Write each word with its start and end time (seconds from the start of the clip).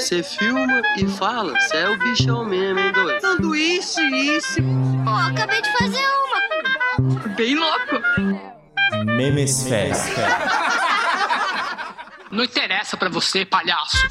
Você 0.00 0.22
filma 0.22 0.80
e 0.96 1.06
fala, 1.06 1.52
você 1.60 1.76
é 1.76 1.90
o 1.90 1.98
bichão 1.98 2.42
mesmo, 2.42 2.80
hein, 2.80 2.90
doido? 2.90 3.20
Sanduíche, 3.20 4.00
isso. 4.00 4.62
Pô, 5.04 5.10
acabei 5.10 5.60
de 5.60 5.70
fazer 5.76 6.02
uma. 6.98 7.28
Bem 7.36 7.54
louco. 7.54 8.00
Memes 9.04 9.68
Fest. 9.68 10.16
Não 12.32 12.44
interessa 12.44 12.96
pra 12.96 13.10
você, 13.10 13.44
palhaço. 13.44 14.08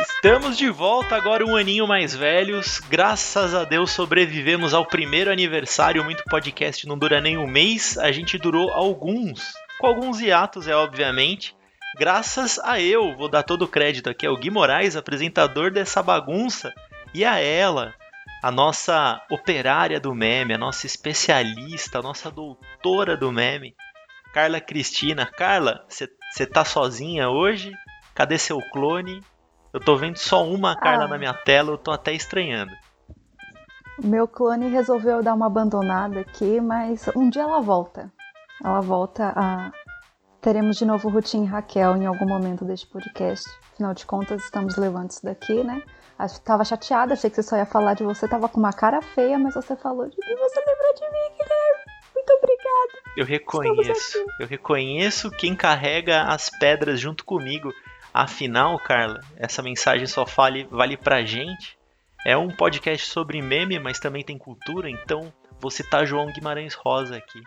Estamos 0.00 0.58
de 0.58 0.68
volta 0.68 1.16
agora 1.16 1.46
um 1.46 1.56
aninho 1.56 1.86
mais 1.86 2.14
velhos. 2.14 2.78
Graças 2.78 3.54
a 3.54 3.64
Deus 3.64 3.90
sobrevivemos 3.90 4.74
ao 4.74 4.84
primeiro 4.84 5.32
aniversário. 5.32 6.04
Muito 6.04 6.24
podcast 6.24 6.86
não 6.86 6.98
dura 6.98 7.22
nem 7.22 7.38
um 7.38 7.46
mês. 7.46 7.96
A 7.96 8.12
gente 8.12 8.36
durou 8.36 8.70
alguns, 8.70 9.50
com 9.80 9.86
alguns 9.86 10.20
hiatos, 10.20 10.68
é 10.68 10.76
obviamente. 10.76 11.56
Graças 11.98 12.58
a 12.60 12.80
eu, 12.80 13.16
vou 13.16 13.28
dar 13.28 13.42
todo 13.42 13.62
o 13.62 13.68
crédito 13.68 14.08
aqui 14.08 14.26
ao 14.26 14.36
Gui 14.36 14.50
Moraes, 14.50 14.94
apresentador 14.94 15.72
dessa 15.72 16.02
bagunça, 16.02 16.72
e 17.12 17.24
a 17.24 17.38
ela, 17.38 17.92
a 18.42 18.52
nossa 18.52 19.20
operária 19.30 19.98
do 19.98 20.14
meme, 20.14 20.54
a 20.54 20.58
nossa 20.58 20.86
especialista, 20.86 21.98
a 21.98 22.02
nossa 22.02 22.30
doutora 22.30 23.16
do 23.16 23.32
meme, 23.32 23.74
Carla 24.32 24.60
Cristina. 24.60 25.26
Carla, 25.26 25.84
você 25.88 26.46
tá 26.46 26.64
sozinha 26.64 27.28
hoje? 27.30 27.72
Cadê 28.14 28.38
seu 28.38 28.60
clone? 28.72 29.20
Eu 29.72 29.80
tô 29.80 29.96
vendo 29.96 30.16
só 30.18 30.46
uma 30.46 30.76
Carla 30.76 31.04
ah. 31.04 31.08
na 31.08 31.18
minha 31.18 31.34
tela, 31.34 31.72
eu 31.72 31.78
tô 31.78 31.90
até 31.90 32.12
estranhando. 32.12 32.72
Meu 34.02 34.28
clone 34.28 34.68
resolveu 34.68 35.22
dar 35.22 35.34
uma 35.34 35.46
abandonada 35.46 36.20
aqui, 36.20 36.60
mas 36.60 37.08
um 37.16 37.28
dia 37.28 37.42
ela 37.42 37.60
volta. 37.60 38.12
Ela 38.64 38.80
volta 38.80 39.32
a. 39.34 39.72
Teremos 40.40 40.76
de 40.76 40.84
novo 40.84 41.08
Rutin 41.08 41.42
e 41.42 41.46
Raquel 41.46 41.96
em 41.96 42.06
algum 42.06 42.26
momento 42.26 42.64
deste 42.64 42.86
podcast. 42.86 43.48
Afinal 43.72 43.92
de 43.92 44.06
contas, 44.06 44.44
estamos 44.44 44.76
levando 44.76 45.10
isso 45.10 45.24
daqui, 45.24 45.64
né? 45.64 45.82
Tava 46.44 46.64
chateada, 46.64 47.14
achei 47.14 47.28
que 47.28 47.36
você 47.36 47.42
só 47.42 47.56
ia 47.56 47.66
falar 47.66 47.94
de 47.94 48.04
você, 48.04 48.28
tava 48.28 48.48
com 48.48 48.60
uma 48.60 48.72
cara 48.72 49.02
feia, 49.02 49.38
mas 49.38 49.54
você 49.54 49.74
falou 49.74 50.08
de 50.08 50.16
mim, 50.16 50.36
você 50.36 50.60
lembrou 50.60 50.94
de 50.94 51.02
mim, 51.02 51.36
Guilherme. 51.38 51.84
Muito 52.14 52.32
obrigada. 52.32 52.92
Eu 53.16 53.24
reconheço, 53.24 54.18
eu 54.38 54.46
reconheço 54.46 55.30
quem 55.30 55.56
carrega 55.56 56.22
as 56.22 56.48
pedras 56.50 57.00
junto 57.00 57.24
comigo. 57.24 57.72
Afinal, 58.14 58.78
Carla, 58.78 59.20
essa 59.36 59.60
mensagem 59.60 60.06
só 60.06 60.24
vale, 60.24 60.68
vale 60.70 60.96
pra 60.96 61.24
gente. 61.24 61.76
É 62.24 62.36
um 62.36 62.48
podcast 62.48 63.06
sobre 63.06 63.42
meme, 63.42 63.78
mas 63.78 63.98
também 63.98 64.24
tem 64.24 64.38
cultura, 64.38 64.88
então 64.88 65.32
você 65.60 65.82
tá 65.82 66.04
João 66.04 66.32
Guimarães 66.32 66.74
Rosa 66.74 67.16
aqui. 67.16 67.40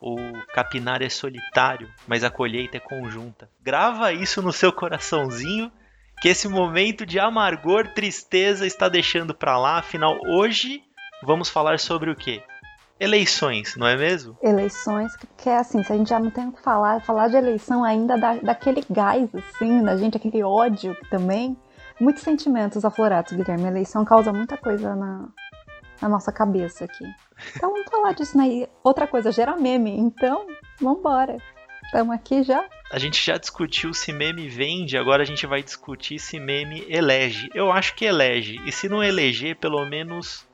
O 0.00 0.16
capinar 0.52 1.02
é 1.02 1.08
solitário, 1.08 1.88
mas 2.06 2.22
a 2.24 2.30
colheita 2.30 2.76
é 2.76 2.80
conjunta. 2.80 3.48
Grava 3.62 4.12
isso 4.12 4.42
no 4.42 4.52
seu 4.52 4.72
coraçãozinho 4.72 5.72
que 6.20 6.28
esse 6.28 6.48
momento 6.48 7.04
de 7.04 7.18
amargor, 7.18 7.88
tristeza 7.88 8.66
está 8.66 8.88
deixando 8.88 9.34
para 9.34 9.58
lá. 9.58 9.78
Afinal, 9.78 10.18
hoje 10.26 10.82
vamos 11.22 11.48
falar 11.48 11.78
sobre 11.78 12.10
o 12.10 12.16
quê? 12.16 12.42
Eleições, 12.98 13.74
não 13.76 13.86
é 13.86 13.96
mesmo? 13.96 14.36
Eleições, 14.40 15.12
que 15.36 15.48
é 15.48 15.58
assim, 15.58 15.82
se 15.82 15.92
a 15.92 15.96
gente 15.96 16.08
já 16.08 16.20
não 16.20 16.30
tem 16.30 16.48
o 16.48 16.52
que 16.52 16.62
falar, 16.62 17.00
falar 17.00 17.28
de 17.28 17.36
eleição 17.36 17.82
ainda 17.82 18.16
dá, 18.16 18.34
daquele 18.34 18.84
gás, 18.88 19.28
assim, 19.34 19.82
da 19.82 19.96
gente, 19.96 20.16
aquele 20.16 20.42
ódio 20.42 20.96
também. 21.10 21.56
Muitos 22.00 22.22
sentimentos 22.22 22.84
aflorados, 22.84 23.32
Guilherme. 23.32 23.66
A 23.66 23.70
eleição 23.70 24.04
causa 24.04 24.32
muita 24.32 24.56
coisa 24.56 24.96
na, 24.96 25.28
na 26.00 26.08
nossa 26.08 26.32
cabeça 26.32 26.84
aqui. 26.84 27.04
Então 27.56 27.70
vamos 27.70 27.90
falar 27.90 28.12
disso, 28.12 28.36
né? 28.36 28.68
outra 28.82 29.06
coisa, 29.06 29.32
gera 29.32 29.56
meme, 29.56 29.90
então 29.96 30.46
vambora. 30.80 31.36
Estamos 31.84 32.14
aqui 32.14 32.42
já? 32.42 32.68
A 32.90 32.98
gente 32.98 33.24
já 33.24 33.36
discutiu 33.36 33.94
se 33.94 34.12
meme 34.12 34.48
vende, 34.48 34.96
agora 34.96 35.22
a 35.22 35.26
gente 35.26 35.46
vai 35.46 35.62
discutir 35.62 36.18
se 36.18 36.40
meme 36.40 36.84
elege. 36.88 37.48
Eu 37.54 37.70
acho 37.70 37.94
que 37.94 38.04
elege. 38.04 38.60
E 38.66 38.72
se 38.72 38.88
não 38.88 39.02
eleger, 39.02 39.56
pelo 39.56 39.84
menos 39.84 40.46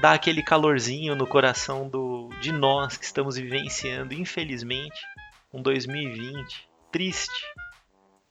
dá 0.00 0.12
aquele 0.12 0.42
calorzinho 0.42 1.14
no 1.16 1.26
coração 1.26 1.88
do, 1.88 2.30
de 2.40 2.52
nós 2.52 2.96
que 2.96 3.04
estamos 3.04 3.36
vivenciando, 3.36 4.14
infelizmente, 4.14 5.00
um 5.52 5.60
2020 5.60 6.68
triste. 6.90 7.44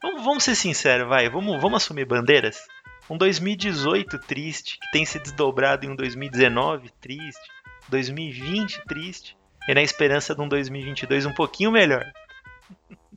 Vamos, 0.02 0.22
vamos 0.22 0.44
ser 0.44 0.54
sinceros, 0.54 1.08
vai. 1.08 1.28
Vamos, 1.28 1.60
vamos 1.60 1.82
assumir 1.82 2.04
bandeiras? 2.04 2.66
Um 3.10 3.16
2018 3.16 4.18
triste, 4.20 4.78
que 4.78 4.90
tem 4.90 5.04
se 5.04 5.18
desdobrado 5.18 5.86
em 5.86 5.90
um 5.90 5.96
2019 5.96 6.90
triste, 7.00 7.48
2020 7.88 8.84
triste, 8.86 9.36
e 9.68 9.74
na 9.74 9.82
esperança 9.82 10.34
de 10.34 10.40
um 10.40 10.48
2022 10.48 11.26
um 11.26 11.32
pouquinho 11.32 11.70
melhor 11.70 12.10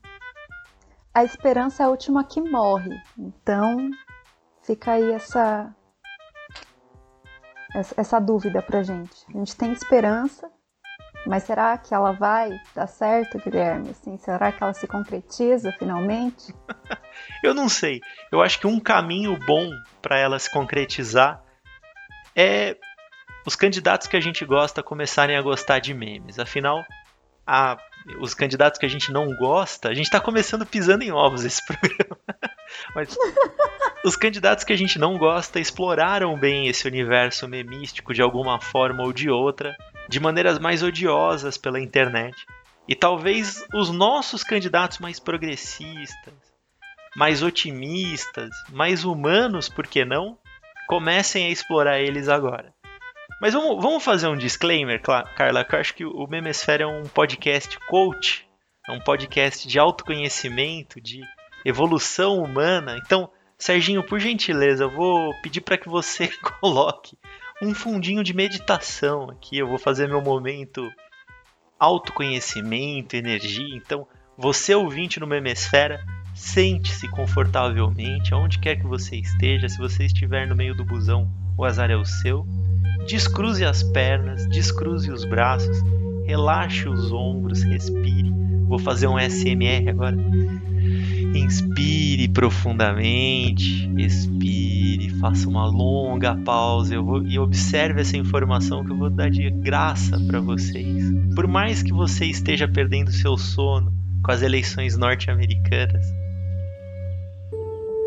a 1.13 1.23
esperança 1.23 1.83
é 1.83 1.85
a 1.85 1.89
última 1.89 2.23
que 2.23 2.41
morre. 2.41 3.01
Então, 3.17 3.91
fica 4.63 4.93
aí 4.93 5.11
essa 5.11 5.73
essa 7.95 8.19
dúvida 8.19 8.61
pra 8.61 8.83
gente. 8.83 9.25
A 9.29 9.31
gente 9.31 9.55
tem 9.55 9.71
esperança, 9.71 10.51
mas 11.25 11.43
será 11.43 11.77
que 11.77 11.93
ela 11.93 12.11
vai 12.11 12.51
dar 12.75 12.87
certo, 12.87 13.39
Guilherme? 13.39 13.91
Assim, 13.91 14.17
será 14.17 14.51
que 14.51 14.61
ela 14.61 14.73
se 14.73 14.87
concretiza 14.87 15.71
finalmente? 15.73 16.53
Eu 17.43 17.53
não 17.53 17.69
sei. 17.69 18.01
Eu 18.31 18.41
acho 18.41 18.59
que 18.59 18.67
um 18.67 18.79
caminho 18.79 19.37
bom 19.37 19.71
para 20.01 20.17
ela 20.17 20.39
se 20.39 20.49
concretizar 20.49 21.43
é 22.35 22.75
os 23.45 23.55
candidatos 23.55 24.07
que 24.07 24.17
a 24.17 24.21
gente 24.21 24.45
gosta 24.45 24.83
começarem 24.83 25.35
a 25.35 25.41
gostar 25.41 25.79
de 25.79 25.93
memes. 25.93 26.39
Afinal, 26.39 26.83
a 27.45 27.77
os 28.19 28.33
candidatos 28.33 28.79
que 28.79 28.85
a 28.85 28.89
gente 28.89 29.11
não 29.11 29.35
gosta, 29.35 29.89
a 29.89 29.93
gente 29.93 30.05
está 30.05 30.19
começando 30.19 30.65
pisando 30.65 31.03
em 31.03 31.11
ovos 31.11 31.45
esse 31.45 31.63
programa. 31.65 32.17
Mas 32.95 33.15
os 34.03 34.15
candidatos 34.15 34.63
que 34.63 34.73
a 34.73 34.75
gente 34.75 34.97
não 34.97 35.17
gosta 35.17 35.59
exploraram 35.59 36.37
bem 36.37 36.67
esse 36.67 36.87
universo 36.87 37.47
memístico 37.47 38.13
de 38.13 38.21
alguma 38.21 38.59
forma 38.59 39.03
ou 39.03 39.13
de 39.13 39.29
outra, 39.29 39.75
de 40.09 40.19
maneiras 40.19 40.57
mais 40.57 40.81
odiosas 40.81 41.57
pela 41.57 41.79
internet. 41.79 42.35
E 42.87 42.95
talvez 42.95 43.65
os 43.73 43.91
nossos 43.91 44.43
candidatos 44.43 44.97
mais 44.97 45.19
progressistas, 45.19 46.33
mais 47.15 47.43
otimistas, 47.43 48.49
mais 48.69 49.03
humanos, 49.03 49.67
por 49.67 49.87
que 49.87 50.05
não, 50.05 50.37
comecem 50.87 51.45
a 51.45 51.49
explorar 51.49 51.99
eles 51.99 52.29
agora. 52.29 52.73
Mas 53.41 53.53
vamos, 53.53 53.81
vamos 53.81 54.03
fazer 54.03 54.27
um 54.27 54.37
disclaimer, 54.37 55.01
Carla, 55.01 55.65
que 55.65 55.73
eu 55.73 55.79
acho 55.79 55.95
que 55.95 56.05
o 56.05 56.27
Memesfera 56.27 56.83
é 56.83 56.87
um 56.87 57.03
podcast 57.03 57.77
coach, 57.87 58.47
é 58.87 58.91
um 58.91 58.99
podcast 58.99 59.67
de 59.67 59.79
autoconhecimento, 59.79 61.01
de 61.01 61.21
evolução 61.65 62.41
humana. 62.41 62.99
Então, 63.03 63.29
Serginho, 63.57 64.03
por 64.03 64.19
gentileza, 64.19 64.83
eu 64.83 64.89
vou 64.89 65.33
pedir 65.41 65.61
para 65.61 65.77
que 65.77 65.89
você 65.89 66.27
coloque 66.59 67.17
um 67.61 67.73
fundinho 67.73 68.23
de 68.23 68.33
meditação 68.33 69.29
aqui. 69.29 69.57
Eu 69.57 69.67
vou 69.67 69.77
fazer 69.77 70.07
meu 70.07 70.21
momento 70.21 70.91
autoconhecimento, 71.79 73.15
energia. 73.15 73.75
Então, 73.75 74.07
você 74.37 74.73
ouvinte 74.75 75.19
no 75.19 75.27
Memesfera, 75.27 76.03
sente-se 76.41 77.07
confortavelmente, 77.07 78.33
aonde 78.33 78.57
quer 78.57 78.75
que 78.75 78.87
você 78.87 79.15
esteja. 79.15 79.69
Se 79.69 79.77
você 79.77 80.05
estiver 80.05 80.47
no 80.47 80.55
meio 80.55 80.75
do 80.75 80.83
busão, 80.83 81.29
o 81.55 81.63
azar 81.63 81.91
é 81.91 81.95
o 81.95 82.03
seu. 82.03 82.45
Descruze 83.07 83.63
as 83.63 83.83
pernas, 83.83 84.47
descruze 84.49 85.11
os 85.11 85.23
braços, 85.23 85.77
relaxe 86.25 86.89
os 86.89 87.11
ombros, 87.11 87.61
respire. 87.61 88.33
Vou 88.67 88.79
fazer 88.79 89.07
um 89.07 89.19
SMR 89.19 89.89
agora. 89.89 90.17
Inspire 91.35 92.27
profundamente, 92.27 93.89
expire, 93.97 95.09
faça 95.21 95.47
uma 95.47 95.65
longa 95.65 96.35
pausa 96.35 96.99
vou, 96.99 97.23
e 97.25 97.37
observe 97.37 98.01
essa 98.01 98.17
informação 98.17 98.83
que 98.83 98.91
eu 98.91 98.97
vou 98.97 99.09
dar 99.09 99.29
de 99.29 99.49
graça 99.49 100.19
para 100.27 100.41
vocês. 100.41 101.03
Por 101.35 101.47
mais 101.47 101.83
que 101.83 101.93
você 101.93 102.25
esteja 102.25 102.67
perdendo 102.67 103.11
seu 103.11 103.37
sono 103.37 103.93
com 104.23 104.31
as 104.31 104.41
eleições 104.41 104.97
norte-americanas, 104.97 106.05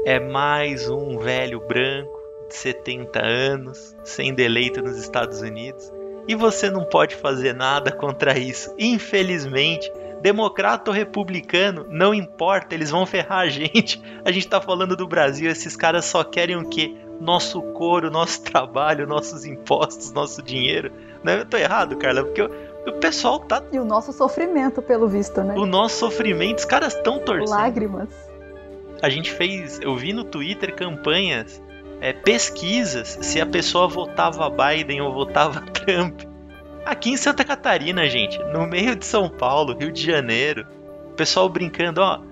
é 0.05 0.21
mais 0.21 0.89
um 0.89 1.19
velho 1.19 1.61
branco 1.67 2.25
70 2.51 3.25
anos, 3.25 3.97
sendo 4.05 4.41
eleito 4.41 4.83
nos 4.83 4.97
Estados 4.97 5.41
Unidos, 5.41 5.93
e 6.29 6.35
você 6.35 6.71
não 6.71 6.85
pode 6.85 7.17
fazer 7.17 7.55
nada 7.55 7.91
contra 7.93 8.39
isso. 8.39 8.75
Infelizmente, 8.79 9.91
democrata 10.23 10.91
ou 10.91 10.97
republicano, 10.97 11.87
não 11.89 12.15
importa, 12.15 12.75
eles 12.75 12.91
vão 12.91 13.05
ferrar 13.05 13.41
a 13.41 13.49
gente. 13.49 14.01
A 14.25 14.31
gente 14.31 14.49
tá 14.49 14.61
falando 14.61 14.97
do 14.97 15.07
Brasil, 15.07 15.51
esses 15.51 15.77
caras 15.77 16.05
só 16.05 16.25
querem 16.25 16.57
o 16.57 16.69
quê? 16.69 16.95
Nosso 17.21 17.61
couro, 17.61 18.11
nosso 18.11 18.43
trabalho, 18.43 19.07
nossos 19.07 19.45
impostos, 19.45 20.13
nosso 20.13 20.43
dinheiro. 20.43 20.93
Não, 21.23 21.35
eu 21.35 21.47
tô 21.47 21.57
errado, 21.57 21.97
Carla, 21.97 22.25
porque 22.25 22.43
o 22.43 22.93
pessoal 23.01 23.39
tá. 23.41 23.63
E 23.71 23.79
o 23.79 23.85
nosso 23.85 24.13
sofrimento, 24.13 24.81
pelo 24.81 25.09
visto, 25.09 25.43
né? 25.43 25.55
O 25.57 25.67
nosso 25.67 25.97
sofrimento, 25.97 26.59
os 26.59 26.65
caras 26.65 26.95
estão 26.95 27.19
torcendo. 27.19 27.51
Lágrimas. 27.51 28.34
A 29.05 29.11
gente 29.11 29.31
fez, 29.31 29.79
eu 29.83 29.95
vi 29.95 30.15
no 30.15 30.25
Twitter 30.25 30.75
campanhas 30.75 31.63
é, 32.01 32.15
pesquisas 32.15 33.19
se 33.21 33.39
a 33.39 33.45
pessoa 33.45 33.87
votava 33.87 34.49
Biden 34.49 35.03
ou 35.03 35.13
votava 35.13 35.61
Trump. 35.73 36.23
Aqui 36.87 37.11
em 37.11 37.17
Santa 37.19 37.45
Catarina, 37.45 38.09
gente, 38.09 38.39
no 38.45 38.67
meio 38.67 38.97
de 38.97 39.05
São 39.05 39.29
Paulo, 39.29 39.77
Rio 39.77 39.93
de 39.93 40.03
Janeiro, 40.03 40.67
o 41.11 41.13
pessoal 41.13 41.51
brincando, 41.51 42.01
ó. 42.01 42.23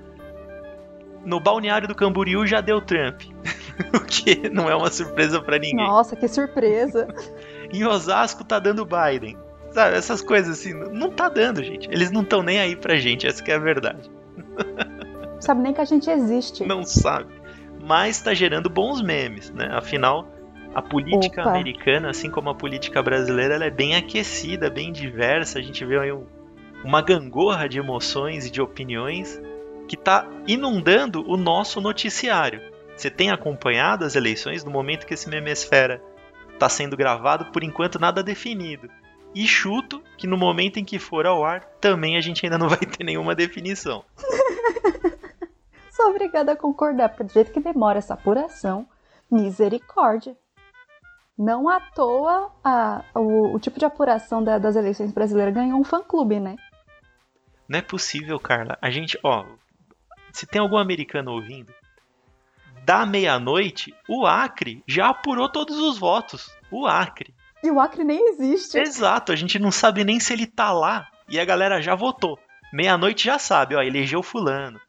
No 1.26 1.38
balneário 1.38 1.86
do 1.86 1.94
Camboriú 1.94 2.46
já 2.46 2.62
deu 2.62 2.80
Trump. 2.80 3.20
o 3.94 4.00
que 4.00 4.48
não 4.48 4.70
é 4.70 4.74
uma 4.74 4.90
surpresa 4.90 5.42
pra 5.42 5.58
ninguém. 5.58 5.76
Nossa, 5.86 6.16
que 6.16 6.26
surpresa. 6.26 7.06
Em 7.70 7.84
Osasco 7.84 8.44
tá 8.44 8.58
dando 8.58 8.86
Biden. 8.86 9.36
Sabe, 9.72 9.94
essas 9.94 10.22
coisas 10.22 10.58
assim, 10.58 10.72
não 10.72 11.10
tá 11.10 11.28
dando, 11.28 11.62
gente. 11.62 11.86
Eles 11.90 12.10
não 12.10 12.22
estão 12.22 12.42
nem 12.42 12.60
aí 12.60 12.74
pra 12.74 12.96
gente, 12.96 13.26
essa 13.26 13.42
que 13.42 13.50
é 13.50 13.56
a 13.56 13.58
verdade. 13.58 14.10
Não 15.43 15.47
sabe 15.47 15.62
nem 15.62 15.75
que 15.75 15.81
a 15.81 15.85
gente 15.85 16.09
existe. 16.09 16.65
Não 16.65 16.85
sabe. 16.85 17.35
Mas 17.85 18.21
tá 18.21 18.33
gerando 18.33 18.71
bons 18.71 19.03
memes, 19.03 19.50
né? 19.50 19.71
Afinal, 19.73 20.29
a 20.73 20.81
política 20.81 21.41
Opa. 21.41 21.50
americana, 21.50 22.11
assim 22.11 22.31
como 22.31 22.49
a 22.49 22.55
política 22.55 23.03
brasileira, 23.03 23.55
ela 23.56 23.65
é 23.65 23.71
bem 23.71 23.97
aquecida, 23.97 24.71
bem 24.71 24.93
diversa. 24.93 25.59
A 25.59 25.62
gente 25.62 25.85
vê 25.85 25.99
aí 25.99 26.12
um- 26.12 26.25
uma 26.85 27.03
gangorra 27.03 27.69
de 27.69 27.77
emoções 27.81 28.47
e 28.47 28.50
de 28.50 28.62
opiniões 28.62 29.41
que 29.89 29.97
tá 29.97 30.29
inundando 30.47 31.29
o 31.29 31.37
nosso 31.37 31.81
noticiário. 31.81 32.61
Você 32.97 33.11
tem 33.11 33.33
acompanhado 33.33 34.05
as 34.05 34.15
eleições 34.15 34.62
no 34.62 34.71
momento 34.71 35.06
que 35.06 35.15
esse 35.15 35.29
memesfera 35.29 36.00
está 36.55 36.69
sendo 36.69 36.97
gravado, 36.97 37.47
por 37.47 37.65
enquanto 37.65 37.99
nada 37.99 38.23
definido. 38.23 38.89
E 39.35 39.44
chuto 39.44 40.00
que 40.17 40.27
no 40.29 40.37
momento 40.37 40.79
em 40.79 40.85
que 40.85 41.00
for 41.00 41.27
ao 41.27 41.44
ar, 41.44 41.65
também 41.81 42.17
a 42.17 42.21
gente 42.21 42.47
ainda 42.47 42.59
não 42.59 42.69
vai 42.69 42.79
ter 42.79 43.03
nenhuma 43.03 43.35
definição. 43.35 44.05
Sou 46.02 46.10
obrigada 46.10 46.50
a 46.52 46.56
concordar, 46.56 47.10
porque 47.10 47.22
do 47.25 47.32
jeito 47.32 47.52
que 47.52 47.60
demora 47.60 47.99
essa 47.99 48.14
apuração, 48.14 48.84
misericórdia. 49.31 50.37
Não 51.38 51.69
à 51.69 51.78
toa 51.81 52.52
a- 52.64 53.04
o, 53.14 53.54
o 53.54 53.60
tipo 53.60 53.78
de 53.78 53.84
apuração 53.84 54.43
da- 54.43 54.58
das 54.58 54.75
eleições 54.75 55.12
brasileiras 55.12 55.54
ganhou 55.54 55.78
um 55.81 55.84
fã-clube, 55.84 56.40
né? 56.40 56.56
Não 57.69 57.78
é 57.78 57.82
possível, 57.82 58.38
Carla. 58.40 58.76
A 58.82 58.90
gente, 58.90 59.16
ó, 59.22 59.44
se 60.32 60.44
tem 60.44 60.60
algum 60.60 60.76
americano 60.76 61.31
ouvindo, 61.31 61.72
da 62.84 63.06
meia-noite, 63.06 63.94
o 64.08 64.26
Acre 64.26 64.82
já 64.88 65.08
apurou 65.08 65.48
todos 65.48 65.78
os 65.78 65.98
votos. 65.98 66.50
O 66.70 66.84
Acre. 66.87 67.32
E 67.62 67.70
o 67.70 67.78
Acre 67.78 68.02
nem 68.02 68.28
existe. 68.31 68.76
Exato, 68.76 69.31
a 69.31 69.37
gente 69.37 69.56
não 69.58 69.70
sabe 69.70 70.02
nem 70.05 70.19
se 70.19 70.32
ele 70.32 70.46
tá 70.48 70.72
lá 70.72 71.06
e 71.28 71.38
a 71.38 71.44
galera 71.44 71.81
já 71.81 71.94
votou. 71.94 72.37
Meia-noite 72.72 73.25
já 73.25 73.38
sabe, 73.38 73.76
ó, 73.76 73.81
elegeu 73.82 74.20
fulano. 74.22 74.81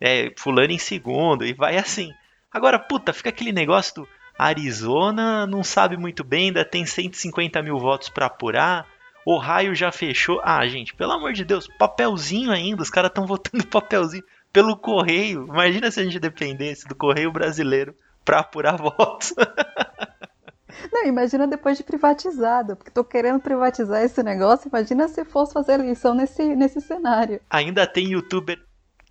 É, 0.00 0.32
fulano 0.36 0.72
em 0.72 0.78
segundo 0.78 1.44
e 1.44 1.52
vai 1.52 1.76
assim. 1.76 2.12
Agora, 2.52 2.78
puta, 2.78 3.12
fica 3.12 3.28
aquele 3.28 3.52
negócio 3.52 3.96
do 3.96 4.08
Arizona 4.38 5.46
não 5.46 5.64
sabe 5.64 5.96
muito 5.96 6.22
bem, 6.22 6.46
ainda 6.46 6.64
tem 6.64 6.86
150 6.86 7.60
mil 7.60 7.78
votos 7.78 8.08
pra 8.08 8.26
apurar. 8.26 8.86
Ohio 9.26 9.74
já 9.74 9.90
fechou. 9.90 10.40
Ah, 10.44 10.66
gente, 10.66 10.94
pelo 10.94 11.12
amor 11.12 11.32
de 11.32 11.44
Deus, 11.44 11.66
papelzinho 11.78 12.52
ainda, 12.52 12.80
os 12.80 12.88
caras 12.88 13.10
estão 13.10 13.26
votando 13.26 13.66
papelzinho 13.66 14.22
pelo 14.52 14.76
correio. 14.76 15.46
Imagina 15.48 15.90
se 15.90 16.00
a 16.00 16.04
gente 16.04 16.20
dependesse 16.20 16.86
do 16.86 16.94
correio 16.94 17.32
brasileiro 17.32 17.94
pra 18.24 18.38
apurar 18.40 18.76
votos. 18.76 19.34
Não, 20.92 21.06
imagina 21.06 21.46
depois 21.46 21.76
de 21.76 21.82
privatizado, 21.82 22.76
porque 22.76 22.90
tô 22.90 23.02
querendo 23.02 23.40
privatizar 23.40 24.02
esse 24.02 24.22
negócio. 24.22 24.68
Imagina 24.68 25.08
se 25.08 25.24
fosse 25.24 25.52
fazer 25.52 25.72
eleição 25.72 26.14
nesse, 26.14 26.54
nesse 26.54 26.80
cenário. 26.80 27.40
ainda 27.50 27.86
tem 27.86 28.12
youtuber 28.12 28.58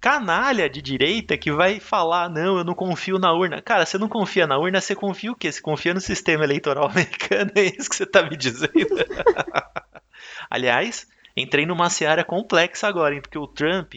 canalha 0.08 0.70
de 0.70 0.82
direita 0.82 1.38
que 1.38 1.52
vai 1.52 1.82
falar: 1.82 2.30
não, 2.30 2.60
eu 2.60 2.64
não 2.64 2.74
confio 2.74 3.20
na 3.20 3.34
urna. 3.34 3.62
Cara, 3.62 3.86
você 3.86 3.98
não 3.98 4.08
confia 4.08 4.48
na 4.48 4.58
urna, 4.58 4.80
você 4.80 4.96
confia 4.96 5.34
o 5.34 5.36
quê? 5.36 5.52
Você 5.52 5.62
confia 5.62 5.94
no 5.94 6.00
sistema 6.00 6.46
eleitoral 6.46 6.88
americano? 6.90 7.52
É 7.54 7.64
isso 7.64 7.90
que 7.90 7.96
você 7.98 8.06
tá 8.06 8.24
me 8.24 8.38
dizendo? 8.38 8.72
Aliás, 10.50 11.06
entrei 11.36 11.66
numa 11.66 11.90
seara 11.90 12.24
complexa 12.24 12.88
agora, 12.88 13.16
hein? 13.16 13.22
Porque 13.22 13.38
o 13.38 13.48
Trump, 13.48 13.96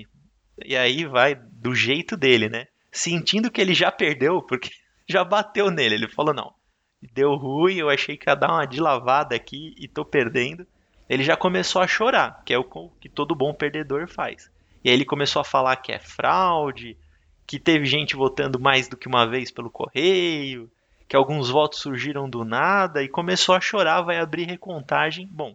e 0.65 0.77
aí 0.77 1.05
vai 1.05 1.37
do 1.37 1.77
jeito 1.77 2.17
dele, 2.17 2.49
né? 2.49 2.67
Sentindo 2.91 3.49
que 3.49 3.61
ele 3.61 3.73
já 3.73 3.93
perdeu, 3.93 4.43
porque 4.43 4.71
já 5.09 5.23
bateu 5.23 5.71
nele. 5.71 5.95
Ele 5.95 6.09
falou: 6.09 6.35
não, 6.35 6.53
deu 7.15 7.37
ruim, 7.37 7.77
eu 7.77 7.89
achei 7.89 8.17
que 8.17 8.29
ia 8.29 8.35
dar 8.35 8.53
uma 8.53 8.67
de 8.67 8.81
lavada 8.81 9.37
aqui 9.37 9.77
e 9.79 9.87
tô 9.87 10.05
perdendo. 10.05 10.67
Ele 11.09 11.23
já 11.23 11.37
começou 11.37 11.81
a 11.81 11.87
chorar, 11.87 12.43
que 12.45 12.53
é 12.53 12.59
o 12.59 12.91
que 13.01 13.09
todo 13.09 13.33
bom 13.33 13.55
perdedor 13.55 14.09
faz. 14.09 14.51
E 14.85 14.89
aí 14.89 14.95
ele 14.95 15.05
começou 15.05 15.41
a 15.41 15.45
falar 15.45 15.77
que 15.77 15.93
é 15.93 15.99
fraude, 15.99 16.97
que 17.47 17.59
teve 17.59 17.85
gente 17.87 18.17
votando 18.17 18.59
mais 18.59 18.89
do 18.89 18.97
que 18.97 19.09
uma 19.09 19.27
vez 19.27 19.51
pelo 19.51 19.71
correio, 19.71 20.71
que 21.09 21.17
alguns 21.17 21.51
votos 21.51 21.81
surgiram 21.81 22.29
do 22.31 22.45
nada 22.45 23.03
e 23.03 23.09
começou 23.09 23.55
a 23.55 23.61
chorar, 23.61 24.03
vai 24.03 24.19
abrir 24.19 24.45
recontagem. 24.45 25.27
Bom, 25.31 25.55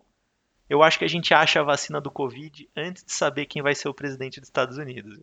eu 0.70 0.84
acho 0.84 1.00
que 1.00 1.06
a 1.06 1.10
gente 1.10 1.34
acha 1.34 1.60
a 1.60 1.64
vacina 1.64 2.02
do 2.02 2.12
Covid 2.12 2.70
antes 2.76 3.04
de 3.04 3.14
saber 3.14 3.46
quem 3.46 3.62
vai 3.62 3.74
ser 3.74 3.88
o 3.88 3.94
presidente 3.94 4.40
dos 4.40 4.50
Estados 4.50 4.78
Unidos. 4.78 5.20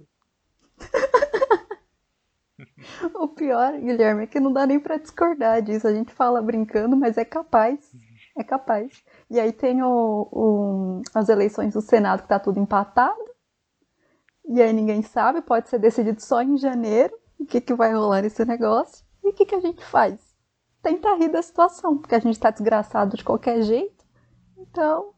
O 3.14 3.28
pior, 3.28 3.72
Guilherme, 3.78 4.25
é 4.25 4.26
que 4.26 4.38
não 4.40 4.52
dá 4.52 4.66
nem 4.66 4.78
pra 4.78 4.96
discordar 4.96 5.62
disso. 5.62 5.87
A 5.87 5.93
gente 5.93 6.12
fala 6.12 6.43
brincando, 6.43 6.96
mas 6.96 7.16
é 7.16 7.25
capaz. 7.25 7.78
É 8.37 8.44
capaz. 8.44 9.02
E 9.31 9.38
aí 9.40 9.52
tem 9.52 9.82
o, 9.82 10.28
o- 10.31 11.02
as 11.14 11.28
eleições 11.28 11.75
do 11.75 11.81
Senado 11.81 12.22
que 12.22 12.28
tá 12.28 12.38
tudo 12.38 12.58
empatado. 12.60 13.20
E 14.54 14.60
aí 14.60 14.70
ninguém 14.70 15.00
sabe, 15.00 15.40
pode 15.40 15.70
ser 15.70 15.78
decidido 15.78 16.20
só 16.20 16.43
em 16.43 16.58
janeiro 16.58 17.19
o 17.38 17.46
que, 17.46 17.58
que 17.58 17.72
vai 17.72 17.94
rolar 17.94 18.20
nesse 18.20 18.44
negócio. 18.44 19.02
E 19.25 19.28
o 19.28 19.32
que, 19.32 19.46
que 19.46 19.54
a 19.54 19.60
gente 19.60 19.82
faz? 19.82 20.20
Tentar 20.82 21.14
rir 21.14 21.31
da 21.31 21.40
situação, 21.40 21.96
porque 21.96 22.14
a 22.14 22.19
gente 22.19 22.38
tá 22.38 22.50
desgraçado 22.50 23.16
de 23.16 23.25
qualquer 23.25 23.62
jeito. 23.62 24.04
Então, 24.58 25.14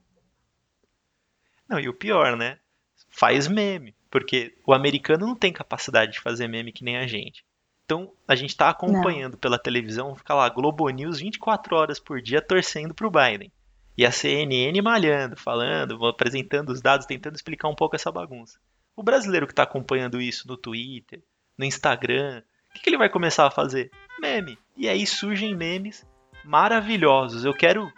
Não, 1.68 1.80
e 1.80 1.88
o 1.88 1.98
pior, 1.98 2.36
né? 2.36 2.60
Faz 3.08 3.48
meme, 3.48 3.96
porque 4.08 4.56
o 4.64 4.72
americano 4.72 5.26
não 5.26 5.34
tem 5.34 5.52
capacidade 5.52 6.12
de 6.12 6.20
fazer 6.20 6.46
meme 6.46 6.70
que 6.70 6.84
nem 6.84 6.96
a 6.96 7.06
gente. 7.08 7.44
Então, 7.84 8.12
a 8.28 8.36
gente 8.36 8.56
tá 8.56 8.68
acompanhando 8.68 9.36
pela 9.36 9.58
televisão, 9.58 10.14
fica 10.14 10.32
lá 10.32 10.48
Globo 10.48 10.88
News 10.90 11.18
24 11.18 11.74
horas 11.74 11.98
por 11.98 12.22
dia 12.22 12.40
torcendo 12.40 12.94
pro 12.94 13.10
Biden. 13.10 13.52
E 13.98 14.06
a 14.06 14.12
CNN 14.12 14.80
malhando, 14.80 15.36
falando, 15.36 16.06
apresentando 16.06 16.70
os 16.70 16.80
dados, 16.80 17.04
tentando 17.04 17.34
explicar 17.34 17.68
um 17.68 17.74
pouco 17.74 17.96
essa 17.96 18.12
bagunça. 18.12 18.60
O 18.96 19.02
brasileiro 19.02 19.46
que 19.46 19.54
tá 19.54 19.64
acompanhando 19.64 20.20
isso 20.20 20.46
no 20.46 20.56
Twitter, 20.56 21.22
no 21.58 21.64
Instagram, 21.64 22.42
o 22.70 22.74
que, 22.74 22.82
que 22.82 22.90
ele 22.90 22.98
vai 22.98 23.08
começar 23.08 23.46
a 23.46 23.50
fazer? 23.50 23.90
Meme. 24.20 24.58
E 24.76 24.88
aí 24.88 25.06
surgem 25.06 25.54
memes 25.54 26.06
maravilhosos. 26.44 27.44
Eu 27.44 27.52
quero. 27.52 27.92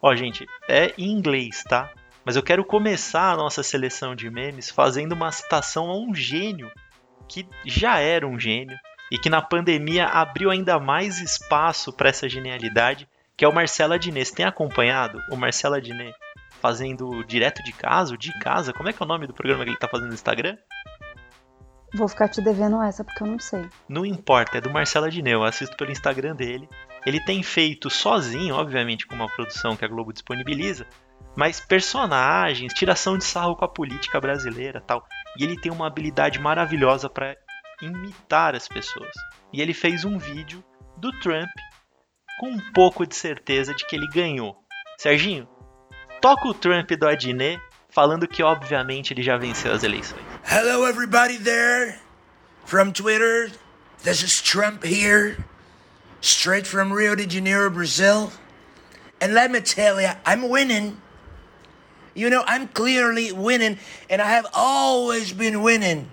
Ó, 0.00 0.14
gente, 0.14 0.46
é 0.68 0.92
em 0.98 1.10
inglês, 1.10 1.62
tá? 1.64 1.90
Mas 2.24 2.36
eu 2.36 2.42
quero 2.42 2.64
começar 2.64 3.32
a 3.32 3.36
nossa 3.36 3.62
seleção 3.62 4.14
de 4.14 4.28
memes 4.30 4.70
fazendo 4.70 5.12
uma 5.12 5.32
citação 5.32 5.90
a 5.90 5.98
um 5.98 6.14
gênio 6.14 6.70
que 7.28 7.46
já 7.64 7.98
era 7.98 8.26
um 8.26 8.38
gênio 8.38 8.78
e 9.10 9.18
que 9.18 9.30
na 9.30 9.40
pandemia 9.40 10.06
abriu 10.06 10.50
ainda 10.50 10.78
mais 10.78 11.20
espaço 11.20 11.92
para 11.92 12.10
essa 12.10 12.28
genialidade, 12.28 13.08
que 13.36 13.44
é 13.44 13.48
o 13.48 13.54
Marcelo 13.54 13.94
Adnet. 13.94 14.28
Você 14.28 14.34
tem 14.34 14.46
acompanhado 14.46 15.18
o 15.30 15.36
Marcelo 15.36 15.76
Adnet 15.76 16.14
fazendo 16.62 17.24
direto 17.24 17.62
de 17.64 17.72
casa, 17.72 18.16
de 18.16 18.32
casa? 18.38 18.72
Como 18.72 18.88
é 18.88 18.92
que 18.92 19.02
é 19.02 19.04
o 19.04 19.08
nome 19.08 19.26
do 19.26 19.34
programa 19.34 19.64
que 19.64 19.70
ele 19.70 19.78
tá 19.78 19.88
fazendo 19.88 20.08
no 20.08 20.14
Instagram? 20.14 20.56
vou 21.94 22.08
ficar 22.08 22.28
te 22.28 22.40
devendo 22.40 22.80
essa 22.82 23.04
porque 23.04 23.22
eu 23.22 23.26
não 23.26 23.38
sei. 23.38 23.68
Não 23.88 24.06
importa, 24.06 24.58
é 24.58 24.60
do 24.60 24.70
Marcelo 24.70 25.06
Adnet, 25.06 25.34
eu 25.34 25.44
assisto 25.44 25.76
pelo 25.76 25.92
Instagram 25.92 26.34
dele. 26.34 26.68
Ele 27.04 27.20
tem 27.24 27.42
feito 27.42 27.90
sozinho, 27.90 28.54
obviamente 28.54 29.06
com 29.06 29.14
uma 29.14 29.28
produção 29.28 29.76
que 29.76 29.84
a 29.84 29.88
Globo 29.88 30.12
disponibiliza, 30.12 30.86
mas 31.36 31.60
personagens, 31.60 32.72
tiração 32.72 33.18
de 33.18 33.24
sarro 33.24 33.56
com 33.56 33.64
a 33.64 33.68
política 33.68 34.20
brasileira 34.20 34.80
tal. 34.80 35.06
E 35.38 35.44
ele 35.44 35.60
tem 35.60 35.72
uma 35.72 35.86
habilidade 35.86 36.38
maravilhosa 36.38 37.08
para 37.08 37.36
imitar 37.82 38.54
as 38.54 38.68
pessoas. 38.68 39.12
E 39.52 39.60
ele 39.60 39.74
fez 39.74 40.04
um 40.04 40.18
vídeo 40.18 40.64
do 40.96 41.10
Trump 41.20 41.50
com 42.38 42.48
um 42.48 42.72
pouco 42.72 43.06
de 43.06 43.14
certeza 43.14 43.74
de 43.74 43.86
que 43.86 43.96
ele 43.96 44.06
ganhou. 44.08 44.56
Serginho, 44.96 45.48
toca 46.22 46.48
o 46.48 46.54
Trump 46.54 46.88
do 46.88 47.08
Adnet 47.08 47.60
falando 47.90 48.28
que 48.28 48.44
obviamente 48.44 49.12
ele 49.12 49.22
já 49.24 49.36
venceu 49.36 49.72
as 49.72 49.82
eleições. 49.82 50.22
Hello, 50.44 50.86
everybody 50.86 51.36
there 51.36 51.98
from 52.64 52.92
Twitter. 52.92 53.50
This 54.04 54.22
is 54.22 54.40
Trump 54.40 54.84
here, 54.84 55.36
straight 56.20 56.66
from 56.66 56.92
Rio 56.92 57.16
de 57.16 57.28
Janeiro, 57.28 57.68
Brazil. 57.70 58.32
And 59.20 59.34
let 59.34 59.50
me 59.50 59.60
tell 59.60 60.00
you, 60.00 60.10
I'm 60.24 60.48
winning. 60.48 60.96
You 62.14 62.30
know, 62.30 62.44
I'm 62.46 62.68
clearly 62.68 63.32
winning, 63.32 63.78
and 64.08 64.22
I 64.22 64.28
have 64.28 64.46
always 64.54 65.32
been 65.32 65.62
winning. 65.62 66.10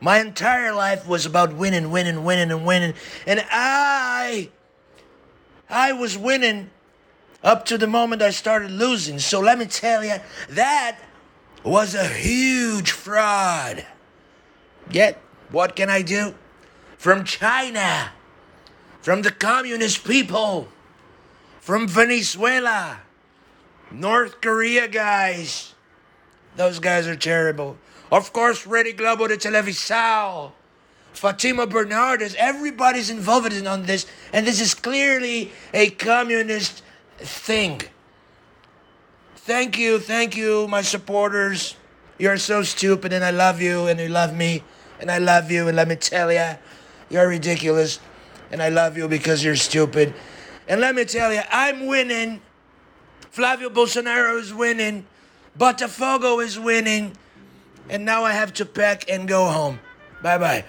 My 0.00 0.18
entire 0.20 0.74
life 0.74 1.06
was 1.08 1.24
about 1.24 1.54
winning, 1.54 1.90
winning, 1.90 2.24
winning, 2.24 2.50
and 2.50 2.66
winning. 2.66 2.94
And 3.26 3.42
I, 3.50 4.50
I 5.70 5.92
was 5.92 6.18
winning 6.18 6.70
up 7.42 7.64
to 7.66 7.78
the 7.78 7.86
moment 7.86 8.22
I 8.22 8.30
started 8.30 8.70
losing. 8.70 9.18
So 9.18 9.40
let 9.40 9.58
me 9.58 9.66
tell 9.66 10.04
you, 10.04 10.16
that 10.50 10.98
was 11.64 11.94
a 11.94 12.06
huge 12.06 12.90
fraud. 12.90 13.86
Yet, 14.90 15.20
what 15.50 15.76
can 15.76 15.90
I 15.90 16.02
do? 16.02 16.34
From 16.96 17.24
China, 17.24 18.12
from 19.00 19.22
the 19.22 19.30
communist 19.30 20.04
people, 20.04 20.68
from 21.60 21.88
Venezuela, 21.88 23.00
North 23.90 24.40
Korea 24.40 24.88
guys. 24.88 25.74
Those 26.56 26.78
guys 26.78 27.06
are 27.06 27.16
terrible. 27.16 27.76
Of 28.10 28.32
course, 28.32 28.66
Rede 28.66 28.96
Globo 28.96 29.28
de 29.28 29.36
Televisão. 29.36 30.52
Fatima 31.12 31.66
Bernardes, 31.66 32.34
everybody's 32.36 33.10
involved 33.10 33.52
in 33.52 33.66
on 33.66 33.84
this, 33.84 34.06
and 34.32 34.46
this 34.46 34.60
is 34.60 34.72
clearly 34.72 35.52
a 35.74 35.90
communist 35.90 36.82
thing. 37.22 37.80
Thank 39.36 39.78
you, 39.78 39.98
thank 39.98 40.36
you, 40.36 40.68
my 40.68 40.82
supporters. 40.82 41.76
You're 42.18 42.38
so 42.38 42.62
stupid, 42.62 43.12
and 43.12 43.24
I 43.24 43.30
love 43.30 43.60
you, 43.60 43.86
and 43.86 43.98
you 43.98 44.08
love 44.08 44.36
me, 44.36 44.62
and 45.00 45.10
I 45.10 45.18
love 45.18 45.50
you, 45.50 45.66
and 45.66 45.76
let 45.76 45.88
me 45.88 45.96
tell 45.96 46.30
you, 46.32 46.56
you're 47.10 47.28
ridiculous, 47.28 47.98
and 48.50 48.62
I 48.62 48.68
love 48.68 48.96
you 48.96 49.08
because 49.08 49.42
you're 49.42 49.56
stupid. 49.56 50.14
And 50.68 50.80
let 50.80 50.94
me 50.94 51.04
tell 51.04 51.32
you, 51.32 51.40
I'm 51.50 51.86
winning. 51.86 52.40
Flavio 53.30 53.68
Bolsonaro 53.70 54.38
is 54.38 54.54
winning. 54.54 55.06
Botafogo 55.58 56.42
is 56.42 56.58
winning. 56.58 57.16
And 57.88 58.04
now 58.04 58.24
I 58.24 58.32
have 58.32 58.52
to 58.54 58.64
pack 58.64 59.10
and 59.10 59.26
go 59.26 59.46
home. 59.50 59.80
Bye 60.22 60.38
bye. 60.38 60.64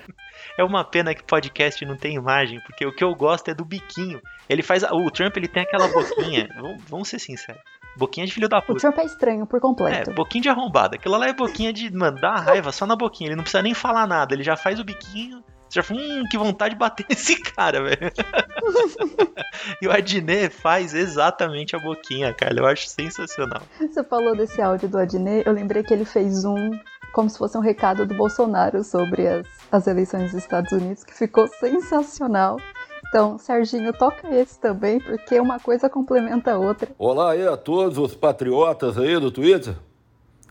É 0.58 0.64
uma 0.64 0.84
pena 0.84 1.14
que 1.16 1.24
podcast 1.24 1.84
não 1.86 1.98
tem 1.98 2.16
imagem, 2.16 2.60
porque 2.66 2.86
o 2.86 2.94
que 2.94 3.04
eu 3.04 3.14
gosto 3.16 3.50
é 3.50 3.54
do 3.54 3.66
biquinho. 3.66 4.22
Ele 4.48 4.62
faz. 4.62 4.84
O 4.84 5.10
Trump 5.10 5.36
ele 5.38 5.48
tem 5.48 5.64
aquela 5.64 5.88
boquinha. 5.88 6.48
vamos, 6.88 7.08
ser 7.10 7.20
sinceros. 7.20 7.62
Boquinha 7.98 8.26
de 8.26 8.34
filho 8.34 8.50
da 8.50 8.58
O 8.60 8.62
puta. 8.62 8.80
Trump 8.80 8.98
é 9.00 9.06
estranho 9.06 9.46
por 9.46 9.58
É, 9.58 9.60
completo. 9.60 10.12
boquinha 10.12 10.42
de 10.42 10.50
arrombada. 10.50 10.96
Aquilo 10.96 11.18
lá 11.18 11.28
é 11.28 11.34
boquinha 11.34 11.72
de, 11.72 11.92
mano, 11.96 12.20
dá 12.20 12.36
raiva 12.36 12.72
só 12.72 12.86
na 12.86 12.96
boquinha. 12.96 13.30
Ele 13.30 13.36
não 13.36 13.44
precisa 13.44 13.62
nem 13.62 13.74
falar 13.74 14.08
nada. 14.08 14.34
Ele 14.34 14.44
já 14.44 14.56
faz 14.56 14.80
o 14.80 14.84
biquinho. 14.84 15.44
Você 15.70 15.80
já 15.80 15.84
fala, 15.84 16.00
hum, 16.02 16.24
que 16.30 16.38
vontade 16.38 16.74
de 16.76 16.80
bater 16.80 17.06
nesse 17.10 17.36
cara, 17.40 17.82
velho. 17.84 17.98
e 19.82 19.88
o 19.88 19.92
Adnet 19.92 20.50
faz 20.54 20.94
exatamente 20.94 21.76
a 21.76 21.80
boquinha, 21.80 22.34
cara. 22.34 22.56
Eu 22.60 22.66
acho 22.66 22.88
sensacional. 22.88 23.62
Você 23.80 24.04
falou 24.04 24.36
desse 24.36 24.62
áudio 24.62 24.88
do 24.88 24.98
Adnet, 24.98 25.46
eu 25.48 25.54
lembrei 25.54 25.82
que 25.84 25.94
ele 25.94 26.06
fez 26.06 26.46
um 26.46 26.72
como 27.14 27.30
se 27.30 27.38
fosse 27.38 27.56
um 27.56 27.62
recado 27.62 28.06
do 28.06 28.16
Bolsonaro 28.16 28.84
sobre 28.84 29.28
as, 29.28 29.48
as 29.72 29.88
eleições 29.88 30.32
dos 30.32 30.42
Estados 30.42 30.72
Unidos, 30.72 31.04
que 31.04 31.14
ficou 31.14 31.48
sensacional. 31.48 32.60
Então, 33.08 33.38
Serginho, 33.38 33.94
toca 33.94 34.28
esse 34.36 34.60
também, 34.60 35.00
porque 35.00 35.40
uma 35.40 35.60
coisa 35.60 35.88
complementa 35.88 36.54
a 36.54 36.58
outra. 36.58 36.90
Olá 36.98 37.34
aí 37.34 37.48
a 37.48 37.56
todos 37.56 38.00
os 38.00 38.16
patriotas 38.16 38.98
aí 38.98 39.20
do 39.20 39.30
Twitter. 39.30 39.76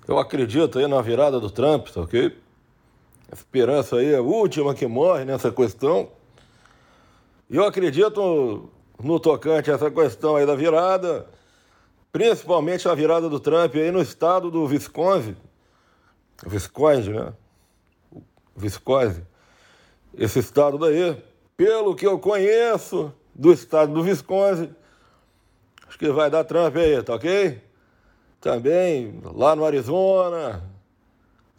Eu 0.07 0.19
acredito 0.19 0.79
aí 0.79 0.87
na 0.87 1.03
virada 1.03 1.41
do 1.41 1.51
Trump, 1.51 1.89
tá 1.89 2.03
ok? 2.03 2.39
A 3.31 3.35
esperança 3.35 3.97
aí 3.97 4.13
é 4.13 4.19
a 4.19 4.23
última 4.23 4.73
que 4.75 4.87
morre 4.87 5.25
nessa 5.25 5.51
questão. 5.51 6.09
E 7.51 7.57
eu 7.57 7.65
acredito 7.65 8.71
no 9.03 9.19
tocante 9.19 9.69
a 9.69 9.75
essa 9.75 9.91
questão 9.91 10.37
aí 10.37 10.47
da 10.47 10.55
virada, 10.55 11.27
principalmente 12.13 12.89
a 12.89 12.95
virada 12.95 13.29
do 13.29 13.41
Trump 13.41 13.75
aí 13.75 13.91
no 13.91 14.01
estado 14.01 14.49
do 14.51 14.65
Wisconsin. 14.65 15.35
Wisconsin, 16.47 17.11
né? 17.11 17.33
Wisconsin. 18.61 19.23
Esse 20.15 20.41
estado 20.41 20.79
daí, 20.79 21.23
pelo 21.57 21.95
que 21.95 22.07
eu 22.07 22.19
conheço 22.19 23.13
do 23.35 23.53
estado 23.53 23.93
do 23.93 24.03
Wisconsin, 24.03 24.75
acho 25.87 25.99
que 25.99 26.11
vai 26.11 26.31
dar 26.31 26.45
Trump 26.45 26.77
aí, 26.77 27.03
tá 27.03 27.15
ok? 27.15 27.63
Também 28.41 29.21
lá 29.23 29.55
no 29.55 29.65
Arizona, 29.65 30.63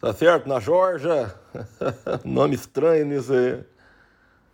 tá 0.00 0.12
certo? 0.12 0.48
Na 0.48 0.60
Georgia, 0.60 1.34
nome 2.24 2.54
estranho 2.54 3.06
nisso 3.06 3.32
aí. 3.32 3.64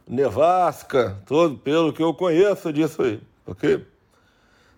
Nevasca, 0.07 1.19
todo 1.27 1.57
pelo 1.59 1.93
que 1.93 2.03
eu 2.03 2.15
conheço 2.15 2.73
disso 2.73 3.03
aí, 3.03 3.21
ok? 3.47 3.87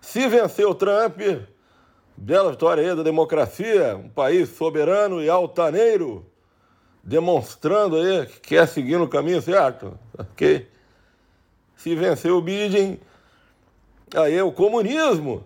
Se 0.01 0.27
vencer 0.27 0.67
o 0.67 0.75
Trump, 0.75 1.17
bela 2.15 2.51
vitória 2.51 2.83
aí 2.83 2.95
da 2.95 3.03
democracia, 3.03 3.95
um 3.97 4.09
país 4.09 4.49
soberano 4.49 5.21
e 5.21 5.29
altaneiro, 5.29 6.25
demonstrando 7.03 7.97
aí 7.97 8.25
que 8.25 8.39
quer 8.39 8.67
seguir 8.67 8.97
no 8.97 9.07
caminho 9.07 9.41
certo, 9.41 9.97
ok? 10.17 10.69
Se 11.75 11.95
vencer 11.95 12.31
o 12.31 12.41
Biden, 12.41 12.99
aí 14.15 14.35
é 14.35 14.43
o 14.43 14.51
comunismo 14.51 15.43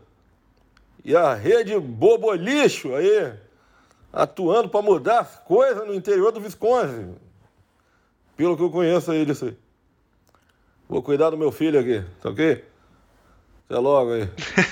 e 1.03 1.15
a 1.15 1.33
rede 1.33 1.79
bobolixo 1.79 2.93
aí 2.93 3.33
atuando 4.11 4.69
para 4.69 4.81
mudar 4.81 5.19
as 5.21 5.37
coisas 5.39 5.85
no 5.87 5.93
interior 5.93 6.31
do 6.31 6.41
Wisconsin. 6.41 7.15
Pelo 8.35 8.57
que 8.57 8.63
eu 8.63 8.69
conheço 8.69 9.11
aí 9.11 9.25
disso 9.25 9.45
aí. 9.45 9.57
Vou 10.87 11.01
cuidar 11.01 11.29
do 11.29 11.37
meu 11.37 11.51
filho 11.51 11.79
aqui, 11.79 12.03
tá 12.21 12.29
ok? 12.29 12.63
Até 13.65 13.79
logo 13.79 14.13
aí. 14.13 14.29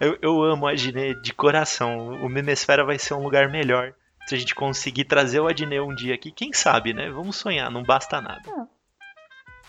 Eu, 0.00 0.16
eu 0.22 0.42
amo 0.42 0.66
a 0.66 0.70
Adnet 0.70 1.20
de 1.20 1.34
coração. 1.34 2.08
O 2.24 2.28
Memesfera 2.28 2.86
vai 2.86 2.98
ser 2.98 3.12
um 3.12 3.22
lugar 3.22 3.50
melhor 3.50 3.92
se 4.26 4.34
a 4.34 4.38
gente 4.38 4.54
conseguir 4.54 5.04
trazer 5.04 5.40
o 5.40 5.46
Adnet 5.46 5.78
um 5.80 5.94
dia 5.94 6.14
aqui. 6.14 6.32
Quem 6.32 6.54
sabe, 6.54 6.94
né? 6.94 7.10
Vamos 7.10 7.36
sonhar, 7.36 7.70
não 7.70 7.82
basta 7.82 8.18
nada. 8.18 8.42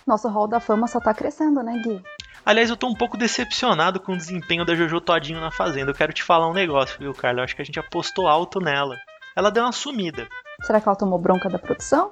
Nosso 0.08 0.30
hall 0.30 0.48
da 0.48 0.62
fama 0.62 0.88
só 0.88 1.02
tá 1.02 1.14
crescendo, 1.14 1.62
né, 1.62 1.82
Gui? 1.84 2.02
Aliás, 2.46 2.70
eu 2.70 2.78
tô 2.78 2.88
um 2.88 2.96
pouco 2.96 3.18
decepcionado 3.18 4.00
com 4.00 4.14
o 4.14 4.18
desempenho 4.18 4.64
da 4.64 4.74
Jojo 4.74 5.02
Todinho 5.02 5.42
na 5.42 5.52
Fazenda. 5.52 5.92
Eu 5.92 5.96
quero 5.96 6.14
te 6.14 6.24
falar 6.24 6.50
um 6.50 6.54
negócio, 6.54 6.98
viu, 6.98 7.14
Carla? 7.14 7.42
Eu 7.42 7.44
acho 7.44 7.56
que 7.56 7.62
a 7.62 7.66
gente 7.66 7.80
apostou 7.80 8.26
alto 8.26 8.62
nela. 8.62 8.96
Ela 9.36 9.52
deu 9.52 9.64
uma 9.64 9.74
sumida. 9.74 10.30
Será 10.64 10.80
que 10.80 10.88
ela 10.88 10.96
tomou 10.96 11.20
bronca 11.20 11.50
da 11.50 11.60
produção? 11.60 12.10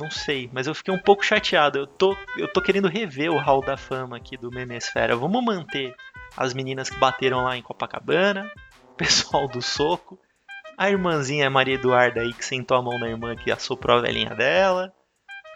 Não 0.00 0.10
sei, 0.10 0.48
mas 0.52 0.66
eu 0.66 0.74
fiquei 0.74 0.94
um 0.94 0.98
pouco 0.98 1.24
chateado. 1.24 1.78
Eu 1.78 1.86
tô, 1.86 2.16
eu 2.36 2.52
tô 2.52 2.60
querendo 2.62 2.88
rever 2.88 3.30
o 3.30 3.38
Hall 3.38 3.64
da 3.64 3.76
Fama 3.76 4.18
aqui 4.18 4.36
do 4.36 4.50
Memesfera. 4.50 5.16
Vamos 5.16 5.42
manter 5.42 5.94
as 6.38 6.54
meninas 6.54 6.88
que 6.88 6.98
bateram 6.98 7.42
lá 7.44 7.56
em 7.56 7.62
Copacabana, 7.62 8.50
o 8.90 8.94
pessoal 8.94 9.48
do 9.48 9.60
soco, 9.60 10.18
a 10.76 10.88
irmãzinha 10.88 11.50
Maria 11.50 11.74
Eduarda 11.74 12.20
aí 12.20 12.32
que 12.32 12.44
sentou 12.44 12.76
a 12.76 12.82
mão 12.82 12.98
na 12.98 13.08
irmã 13.08 13.34
que 13.36 13.50
assoprou 13.50 13.98
a 13.98 14.00
velhinha 14.02 14.34
dela. 14.34 14.92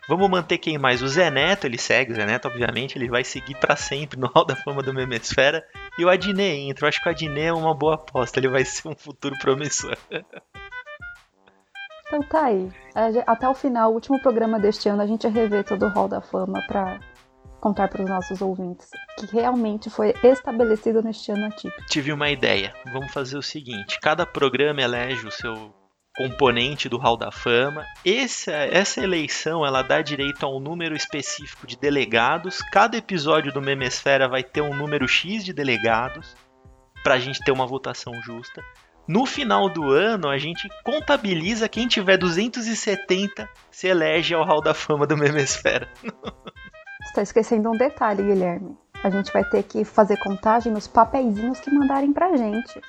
Vamos 0.09 0.29
manter 0.29 0.59
quem 0.59 0.77
mais? 0.79 1.01
O 1.01 1.07
Zé 1.07 1.31
Neto, 1.31 1.65
ele 1.65 1.79
segue, 1.79 2.11
o 2.11 2.15
Zé 2.17 2.27
Neto, 2.27 2.49
obviamente, 2.49 2.99
ele 2.99 3.09
vai 3.09 3.23
seguir 3.23 3.55
pra 3.55 3.77
sempre 3.77 4.19
no 4.19 4.27
Hall 4.27 4.45
da 4.45 4.57
Fama 4.57 4.83
do 4.83 4.93
Memesfera. 4.93 5.65
E 5.97 6.05
o 6.05 6.11
Adnet 6.11 6.59
entra. 6.69 6.85
Eu 6.85 6.89
acho 6.89 7.01
que 7.01 7.09
o 7.09 7.13
Adnet 7.13 7.47
é 7.47 7.53
uma 7.53 7.73
boa 7.73 7.95
aposta, 7.95 8.41
ele 8.41 8.49
vai 8.49 8.65
ser 8.65 8.89
um 8.89 8.97
futuro 8.97 9.39
promissor. 9.39 9.97
Então 12.09 12.21
tá 12.25 12.47
aí. 12.47 12.69
Ge- 13.13 13.23
Até 13.27 13.49
o 13.49 13.55
final, 13.55 13.91
o 13.91 13.95
último 13.95 14.21
programa 14.21 14.59
deste 14.59 14.89
ano, 14.89 15.03
a 15.03 15.07
gente 15.07 15.23
vai 15.23 15.31
rever 15.43 15.65
todo 15.65 15.87
o 15.87 15.89
hall 15.91 16.09
da 16.09 16.21
fama 16.21 16.61
pra 16.67 16.99
contar 17.63 17.87
para 17.87 18.03
os 18.03 18.11
nossos 18.11 18.43
ouvintes 18.43 18.91
que 19.17 19.25
realmente 19.27 19.89
foi 19.89 20.13
estabelecido 20.25 21.01
neste 21.01 21.31
ano 21.31 21.47
atípico. 21.47 21.87
tive 21.87 22.13
uma 22.13 22.29
ideia. 22.29 22.75
Vamos 22.93 23.13
fazer 23.13 23.39
o 23.39 23.43
seguinte: 23.43 24.01
cada 24.01 24.27
programa 24.27 24.83
elege 24.83 25.27
o 25.27 25.31
seu 25.31 25.73
componente 26.17 26.89
do 26.89 26.99
Hall 26.99 27.17
da 27.17 27.31
Fama. 27.31 27.87
Essa, 28.05 28.53
essa 28.53 29.01
eleição 29.01 29.65
ela 29.65 29.81
dá 29.81 30.03
direito 30.03 30.45
a 30.45 30.49
um 30.49 30.59
número 30.59 30.97
específico 30.97 31.67
de 31.67 31.79
delegados. 31.79 32.59
Cada 32.73 32.97
episódio 32.97 33.53
do 33.53 33.63
Memesfera 33.63 34.29
vai 34.29 34.43
ter 34.43 34.61
um 34.61 34.75
número 34.75 35.07
X 35.07 35.45
de 35.45 35.53
delegados 35.53 36.37
para 37.05 37.15
a 37.15 37.19
gente 37.19 37.41
ter 37.45 37.53
uma 37.53 37.67
votação 37.67 38.13
justa. 38.23 38.63
No 39.07 39.25
final 39.25 39.69
do 39.69 39.91
ano, 39.91 40.29
a 40.29 40.39
gente 40.39 40.69
contabiliza 40.85 41.69
quem 41.69 41.89
tiver 41.89 42.17
270 42.17 43.49
se 43.71 43.89
elege 43.89 44.35
ao 44.35 44.45
Hall 44.45 44.61
da 44.61 44.75
Fama 44.75 45.07
do 45.07 45.17
Memesfera. 45.17 45.89
Tá 47.15 47.23
esquecendo 47.23 47.71
um 47.71 47.77
detalhe, 47.77 48.23
Guilherme. 48.23 48.77
A 49.05 49.11
gente 49.11 49.33
vai 49.33 49.45
ter 49.45 49.63
que 49.65 49.85
fazer 49.85 50.17
contagem 50.19 50.73
nos 50.73 50.87
papeizinhos 50.87 51.61
que 51.61 51.71
mandarem 51.71 52.13
pra 52.13 52.37
gente. 52.37 52.81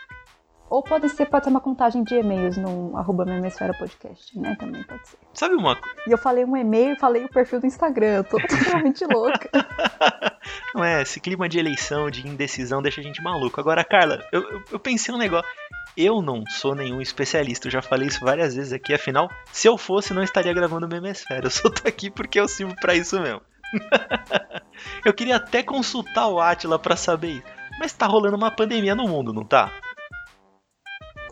Ou 0.70 0.82
pode 0.82 1.10
ser, 1.10 1.26
pode 1.26 1.44
ser 1.44 1.50
uma 1.52 1.60
contagem 1.60 2.04
de 2.04 2.16
e-mails 2.16 2.58
no 2.58 2.98
arroba 2.98 3.26
Memesfera 3.26 3.74
Podcast, 3.74 4.40
né? 4.40 4.56
Também 4.58 4.82
pode 4.84 5.08
ser. 5.08 5.18
Sabe 5.34 5.56
uma 5.56 5.76
coisa? 5.76 5.96
E 6.08 6.12
eu 6.12 6.18
falei 6.18 6.46
um 6.46 6.56
e-mail 6.56 6.94
e 6.94 7.00
falei 7.00 7.26
o 7.26 7.30
perfil 7.30 7.60
do 7.60 7.68
Instagram. 7.68 8.16
Eu 8.16 8.24
tô 8.24 8.38
totalmente 8.48 9.06
louca. 9.06 9.50
Não 10.74 10.84
é, 10.84 11.02
esse 11.02 11.20
clima 11.20 11.48
de 11.48 11.60
eleição, 11.60 12.10
de 12.10 12.28
indecisão 12.28 12.82
deixa 12.82 13.02
a 13.02 13.04
gente 13.04 13.22
maluco. 13.22 13.60
Agora, 13.60 13.84
Carla, 13.84 14.26
eu, 14.32 14.42
eu, 14.42 14.64
eu 14.72 14.80
pensei 14.80 15.14
um 15.14 15.18
negócio. 15.18 15.48
Eu 15.96 16.24
não 16.24 16.44
sou 16.50 16.74
nenhum 16.74 17.00
especialista, 17.00 17.68
eu 17.68 17.72
já 17.72 17.80
falei 17.80 18.08
isso 18.08 18.26
várias 18.26 18.56
vezes 18.56 18.74
aqui, 18.74 18.96
afinal, 18.96 19.30
se 19.52 19.68
eu 19.68 19.78
fosse, 19.78 20.12
não 20.12 20.24
estaria 20.24 20.52
gravando 20.52 20.88
Memesfera. 20.88 21.46
Eu 21.46 21.52
só 21.52 21.70
tô 21.70 21.88
aqui 21.88 22.10
porque 22.10 22.40
eu 22.40 22.48
sirvo 22.48 22.76
pra 22.82 22.96
isso 22.96 23.22
mesmo. 23.22 23.42
eu 25.06 25.14
queria 25.14 25.38
até 25.38 25.64
consultar 25.64 26.28
o 26.28 26.40
Atila 26.40 26.78
pra 26.80 26.96
saber 26.96 27.32
isso. 27.32 27.48
Mas 27.80 27.94
tá 27.94 28.06
rolando 28.06 28.38
uma 28.38 28.52
pandemia 28.52 28.96
no 28.96 29.08
mundo, 29.08 29.34
não 29.34 29.44
tá? 29.44 29.72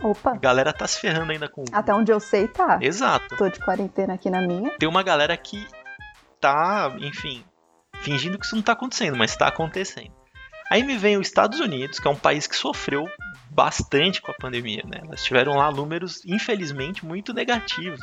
Opa, 0.03 0.31
A 0.31 0.37
galera 0.37 0.73
tá 0.73 0.87
se 0.87 0.99
ferrando 0.99 1.31
ainda 1.31 1.47
com. 1.47 1.63
até 1.71 1.93
onde 1.93 2.11
eu 2.11 2.19
sei, 2.19 2.47
tá. 2.47 2.79
Exato. 2.81 3.35
Tô 3.37 3.47
de 3.47 3.59
quarentena 3.59 4.15
aqui 4.15 4.29
na 4.29 4.41
minha. 4.41 4.71
Tem 4.77 4.89
uma 4.89 5.03
galera 5.03 5.37
que 5.37 5.67
tá, 6.39 6.91
enfim, 6.99 7.45
fingindo 8.01 8.39
que 8.39 8.45
isso 8.45 8.55
não 8.55 8.63
tá 8.63 8.71
acontecendo, 8.73 9.15
mas 9.15 9.35
tá 9.35 9.47
acontecendo. 9.47 10.11
Aí 10.71 10.83
me 10.83 10.97
vem 10.97 11.17
os 11.17 11.27
Estados 11.27 11.59
Unidos, 11.59 11.99
que 11.99 12.07
é 12.07 12.11
um 12.11 12.15
país 12.15 12.47
que 12.47 12.55
sofreu 12.55 13.05
bastante 13.51 14.21
com 14.21 14.31
a 14.31 14.35
pandemia, 14.35 14.83
né? 14.87 15.01
Elas 15.05 15.23
tiveram 15.23 15.57
lá 15.57 15.69
números, 15.69 16.25
infelizmente, 16.25 17.05
muito 17.05 17.33
negativos 17.33 17.99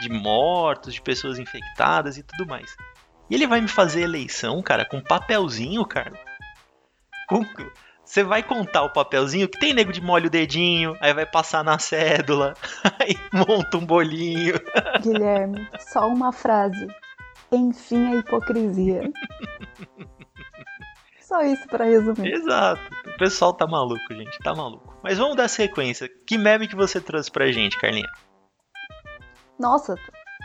de 0.00 0.08
mortos, 0.08 0.94
de 0.94 1.02
pessoas 1.02 1.38
infectadas 1.38 2.16
e 2.16 2.22
tudo 2.22 2.48
mais. 2.48 2.74
E 3.32 3.34
ele 3.34 3.46
vai 3.46 3.62
me 3.62 3.68
fazer 3.68 4.02
eleição, 4.02 4.60
cara, 4.60 4.84
com 4.84 5.00
papelzinho, 5.00 5.86
cara. 5.86 6.12
Com... 7.26 7.42
Você 8.04 8.22
vai 8.22 8.42
contar 8.42 8.82
o 8.82 8.92
papelzinho 8.92 9.48
que 9.48 9.58
tem 9.58 9.72
nego 9.72 9.90
de 9.90 10.02
molha 10.02 10.26
o 10.26 10.30
dedinho, 10.30 10.94
aí 11.00 11.14
vai 11.14 11.24
passar 11.24 11.64
na 11.64 11.78
cédula, 11.78 12.52
aí 13.00 13.16
monta 13.32 13.78
um 13.78 13.86
bolinho. 13.86 14.52
Guilherme, 15.00 15.66
só 15.78 16.08
uma 16.08 16.30
frase. 16.30 16.86
Enfim, 17.50 18.06
a 18.08 18.16
hipocrisia. 18.16 19.10
Só 21.20 21.40
isso 21.40 21.66
pra 21.66 21.86
resumir. 21.86 22.30
Exato. 22.30 22.82
O 23.06 23.16
pessoal 23.16 23.54
tá 23.54 23.66
maluco, 23.66 24.14
gente, 24.14 24.38
tá 24.40 24.54
maluco. 24.54 24.94
Mas 25.02 25.16
vamos 25.16 25.34
dar 25.34 25.48
sequência. 25.48 26.06
Que 26.26 26.36
meme 26.36 26.68
que 26.68 26.76
você 26.76 27.00
trouxe 27.00 27.30
pra 27.30 27.50
gente, 27.50 27.78
Carlinha? 27.78 28.06
Nossa, 29.58 29.96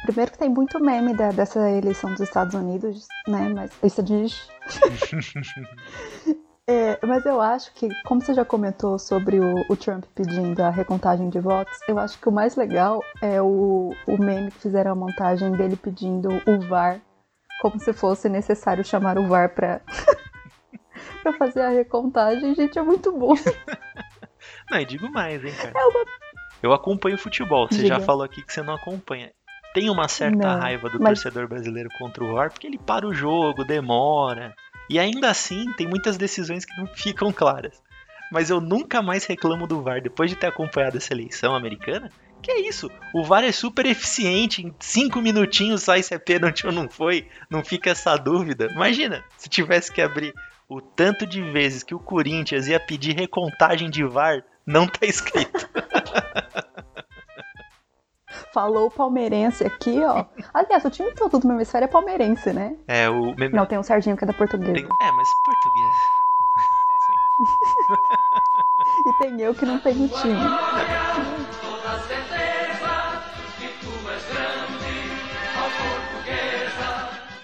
primeiro 0.03 0.31
que 0.31 0.37
tem 0.37 0.49
muito 0.49 0.79
meme 0.79 1.13
da- 1.13 1.31
dessa 1.31 1.69
eleição 1.69 2.11
dos 2.11 2.21
Estados 2.21 2.53
Unidos, 2.53 3.07
né? 3.27 3.49
Mas 3.49 3.71
isso 3.83 4.01
diz. 4.03 4.49
É, 6.69 6.99
mas 7.05 7.25
eu 7.25 7.39
acho 7.39 7.73
que, 7.75 7.87
como 8.03 8.19
você 8.21 8.33
já 8.33 8.43
comentou 8.43 8.99
sobre 8.99 9.39
o, 9.39 9.65
o 9.69 9.75
Trump 9.77 10.03
pedindo 10.13 10.61
a 10.61 10.69
recontagem 10.69 11.29
de 11.29 11.39
votos, 11.39 11.79
eu 11.87 11.97
acho 11.97 12.19
que 12.19 12.27
o 12.27 12.31
mais 12.31 12.57
legal 12.57 13.01
é 13.21 13.41
o, 13.41 13.93
o 14.05 14.17
meme 14.17 14.51
que 14.51 14.59
fizeram 14.59 14.91
a 14.91 14.95
montagem 14.95 15.49
dele 15.53 15.77
pedindo 15.77 16.27
o 16.45 16.59
VAR, 16.67 16.99
como 17.61 17.79
se 17.79 17.93
fosse 17.93 18.27
necessário 18.27 18.83
chamar 18.83 19.17
o 19.17 19.25
VAR 19.27 19.47
pra, 19.55 19.79
pra 21.23 21.31
fazer 21.37 21.61
a 21.61 21.69
recontagem. 21.69 22.53
Gente, 22.53 22.77
é 22.77 22.81
muito 22.81 23.13
bom. 23.17 23.33
Não, 24.69 24.77
e 24.81 24.85
digo 24.85 25.09
mais, 25.09 25.41
hein, 25.45 25.53
cara. 25.55 25.71
É 25.73 25.85
uma 25.85 26.05
Eu 26.61 26.73
acompanho 26.73 27.17
futebol. 27.17 27.65
Você 27.71 27.85
já 27.87 27.95
Diga. 27.95 28.05
falou 28.05 28.23
aqui 28.25 28.41
que 28.43 28.51
você 28.51 28.61
não 28.61 28.73
acompanha. 28.75 29.31
Tem 29.79 29.91
uma 29.91 30.07
certa 30.07 30.35
Não, 30.55 30.59
raiva 30.59 30.89
do 30.89 30.99
mas- 30.99 31.21
torcedor 31.21 31.47
brasileiro 31.47 31.87
contra 31.99 32.23
o 32.23 32.33
VAR 32.33 32.49
porque 32.49 32.65
ele 32.65 32.79
para 32.79 33.05
o 33.07 33.13
jogo, 33.13 33.63
demora. 33.63 34.55
E 34.89 34.97
ainda 34.97 35.29
assim, 35.29 35.71
tem 35.73 35.85
muitas 35.87 36.17
decisões 36.17 36.65
que 36.65 36.75
não 36.79 36.87
ficam 36.87 37.31
claras. 37.31 37.79
Mas 38.31 38.49
eu 38.49 38.59
nunca 38.59 39.03
mais 39.03 39.25
reclamo 39.25 39.67
do 39.67 39.83
VAR 39.83 40.01
depois 40.01 40.31
de 40.31 40.35
ter 40.35 40.47
acompanhado 40.47 40.97
essa 40.97 41.13
eleição 41.13 41.53
americana. 41.55 42.09
Que 42.41 42.49
é 42.51 42.67
isso? 42.67 42.89
O 43.13 43.23
VAR 43.23 43.43
é 43.43 43.51
super 43.51 43.85
eficiente, 43.85 44.65
em 44.65 44.73
cinco 44.79 45.21
minutinhos 45.21 45.83
sai 45.83 46.01
se 46.01 46.13
é 46.13 46.17
pênalti 46.17 46.65
ou 46.65 46.73
não 46.73 46.89
foi, 46.89 47.27
não 47.47 47.63
fica 47.63 47.91
essa 47.91 48.17
dúvida. 48.17 48.67
Imagina, 48.71 49.23
se 49.37 49.47
tivesse 49.47 49.91
que 49.91 50.01
abrir 50.01 50.33
o 50.67 50.81
tanto 50.81 51.25
de 51.27 51.39
vezes 51.41 51.83
que 51.83 51.93
o 51.93 51.99
Corinthians 51.99 52.67
ia 52.67 52.79
pedir 52.79 53.15
recontagem 53.15 53.89
de 53.91 54.03
VAR, 54.03 54.43
não 54.65 54.87
tá 54.87 55.05
escrito. 55.05 55.69
Falou 58.53 58.89
palmeirense 58.89 59.63
aqui, 59.65 60.03
ó. 60.03 60.25
Aliás, 60.53 60.83
o 60.85 60.89
time 60.89 61.11
todo 61.13 61.39
do 61.39 61.47
meu 61.47 61.57
hemisfério 61.57 61.85
é 61.85 61.87
palmeirense, 61.87 62.51
né? 62.53 62.75
É, 62.87 63.09
o. 63.09 63.35
Não, 63.51 63.65
tem 63.65 63.77
o 63.77 63.83
Serginho 63.83 64.15
que 64.17 64.23
é 64.23 64.27
da 64.27 64.33
portuguesa. 64.33 64.73
Tem- 64.73 64.87
É, 65.01 65.11
mas 65.11 65.27
português. 65.45 65.93
E 69.05 69.13
tem 69.19 69.39
eu 69.41 69.53
que 69.53 69.65
não 69.65 69.79
tenho 69.79 70.07
time. 70.07 70.39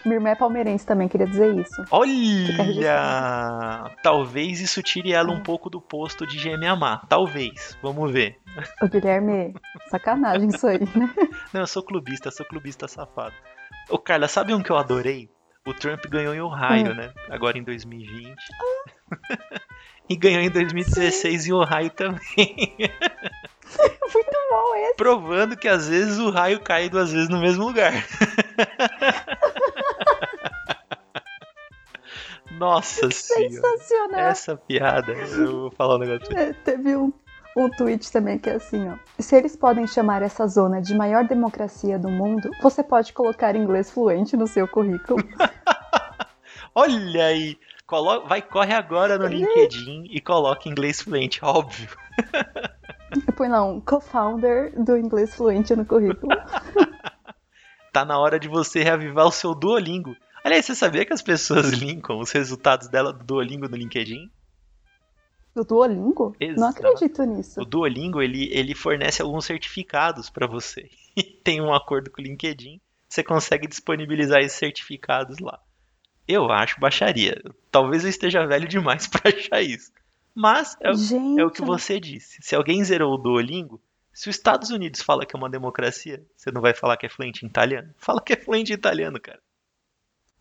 Minha 0.06 0.16
irmã 0.18 0.30
é 0.32 0.36
palmeirense 0.36 0.86
também, 0.86 1.08
queria 1.08 1.26
dizer 1.28 1.56
isso. 1.58 1.82
Olha! 1.90 2.12
Talvez 4.04 4.60
isso 4.60 4.84
tire 4.84 5.14
ela 5.14 5.32
um 5.32 5.42
pouco 5.42 5.70
do 5.70 5.80
posto 5.80 6.28
de 6.28 6.38
gêmea 6.38 6.76
má. 6.76 6.98
Talvez. 7.08 7.78
Vamos 7.82 8.12
ver. 8.12 8.36
O 8.82 8.88
Guilherme, 8.88 9.54
sacanagem 9.90 10.50
isso 10.50 10.68
aí, 10.68 10.80
né? 10.80 11.10
Não, 11.54 11.62
eu 11.62 11.68
sou 11.68 11.82
clubista, 11.84 12.28
eu 12.28 12.32
sou 12.32 12.46
clubista 12.46 12.88
safado. 12.88 13.34
Ô, 13.90 13.98
Carla, 13.98 14.28
sabe 14.28 14.54
um 14.54 14.62
que 14.62 14.70
eu 14.72 14.78
adorei? 14.78 15.30
O 15.66 15.74
Trump 15.74 16.06
ganhou 16.08 16.34
em 16.36 16.42
Ohio, 16.42 16.92
Hum. 16.92 16.96
né? 16.96 17.14
Agora 17.30 17.58
em 17.58 17.64
2020. 17.64 18.36
e 20.10 20.16
ganhou 20.16 20.42
em 20.42 20.50
2016 20.50 21.48
em 21.48 21.54
Ohio 21.54 21.90
também. 21.92 22.20
Muito 24.14 24.38
bom 24.52 24.76
esse. 24.76 24.96
Provando 24.96 25.58
que 25.58 25.68
às 25.68 25.88
vezes 25.90 26.20
o 26.20 26.30
raio 26.30 26.60
cai 26.60 26.90
duas 26.90 27.12
vezes 27.12 27.30
no 27.30 27.40
mesmo 27.40 27.66
lugar. 27.66 27.94
Nossa 32.52 33.10
senhora. 33.12 33.50
Sensacional. 33.52 34.20
Essa 34.20 34.56
piada, 34.58 35.14
eu 35.14 35.62
vou 35.62 35.72
falar 35.72 35.96
um 35.96 36.00
negócio. 36.00 36.38
É, 36.38 36.54
teve 36.54 36.96
um, 36.96 37.12
um 37.56 37.70
tweet 37.70 38.12
também 38.12 38.38
que 38.38 38.50
é 38.50 38.56
assim, 38.56 38.90
ó. 38.90 38.98
Se 39.20 39.36
eles 39.36 39.56
podem 39.56 39.86
chamar 39.86 40.22
essa 40.22 40.48
zona 40.48 40.82
de 40.82 40.96
maior 40.96 41.26
democracia 41.26 42.00
do 42.00 42.10
mundo, 42.10 42.50
você 42.62 42.84
pode 42.84 43.14
colocar 43.14 43.56
inglês 43.56 43.92
fluente 43.92 44.36
no 44.36 44.48
seu 44.48 44.68
currículo. 44.68 45.24
Olha 46.76 47.26
aí! 47.26 47.58
Colo... 47.86 48.26
Vai, 48.26 48.42
corre 48.42 48.74
agora 48.74 49.18
no 49.18 49.28
LinkedIn 49.28 50.08
e 50.10 50.20
coloca 50.20 50.68
inglês 50.68 51.02
fluente, 51.02 51.40
óbvio. 51.44 51.90
Põe 53.38 53.50
lá 53.50 53.64
um 53.64 53.80
co-founder 53.80 54.74
do 54.82 54.98
inglês 54.98 55.36
fluente 55.36 55.76
no 55.76 55.86
currículo. 55.86 56.32
Tá 57.94 58.04
na 58.04 58.18
hora 58.18 58.40
de 58.40 58.48
você 58.48 58.82
reavivar 58.82 59.28
o 59.28 59.32
seu 59.32 59.54
Duolingo. 59.54 60.16
Aliás, 60.44 60.66
você 60.66 60.74
sabia 60.74 61.06
que 61.06 61.14
as 61.14 61.22
pessoas 61.22 61.70
linkam 61.70 62.18
os 62.18 62.32
resultados 62.32 62.88
dela 62.88 63.14
do 63.14 63.24
Duolingo 63.24 63.70
no 63.70 63.78
LinkedIn? 63.78 64.32
Do 65.56 65.64
Duolingo? 65.64 66.36
Não 66.40 66.48
Exato. 66.50 66.88
acredito 66.88 67.24
nisso. 67.24 67.62
O 67.62 67.66
Duolingo, 67.66 68.22
ele, 68.22 68.50
ele 68.52 68.74
fornece 68.74 69.22
alguns 69.22 69.46
certificados 69.46 70.30
para 70.30 70.48
você. 70.48 70.90
E 71.16 71.22
tem 71.22 71.62
um 71.62 71.72
acordo 71.72 72.10
com 72.10 72.20
o 72.20 72.24
LinkedIn, 72.26 72.82
você 73.08 73.22
consegue 73.24 73.68
disponibilizar 73.68 74.40
esses 74.42 74.58
certificados 74.58 75.38
lá. 75.38 75.60
Eu 76.28 76.50
acho 76.52 76.80
baixaria. 76.80 77.40
Talvez 77.70 78.04
eu 78.04 78.10
esteja 78.10 78.48
velho 78.48 78.68
demais 78.68 79.06
para 79.08 79.30
achar 79.30 79.62
isso. 79.62 79.92
Mas 80.34 80.76
é, 80.82 80.90
o- 80.90 80.96
Gente, 80.96 81.40
é 81.40 81.46
o 81.46 81.52
que 81.52 81.62
você 81.62 82.00
disse. 82.00 82.40
Se 82.42 82.56
alguém 82.56 82.84
zerou 82.84 83.14
o 83.14 83.18
Duolingo, 83.20 83.80
se 84.12 84.28
os 84.28 84.36
Estados 84.36 84.72
Unidos 84.72 85.04
fala 85.04 85.24
que 85.24 85.36
é 85.36 85.38
uma 85.38 85.52
democracia, 85.52 86.26
você 86.36 86.50
não 86.52 86.62
vai 86.62 86.74
falar 86.74 86.98
que 86.98 87.06
é 87.06 87.10
fluente 87.10 87.46
em 87.46 87.48
italiano? 87.50 87.94
Fala 88.00 88.20
que 88.20 88.34
é 88.34 88.36
fluente 88.38 88.72
em 88.72 88.76
italiano, 88.76 89.20
cara. 89.22 89.40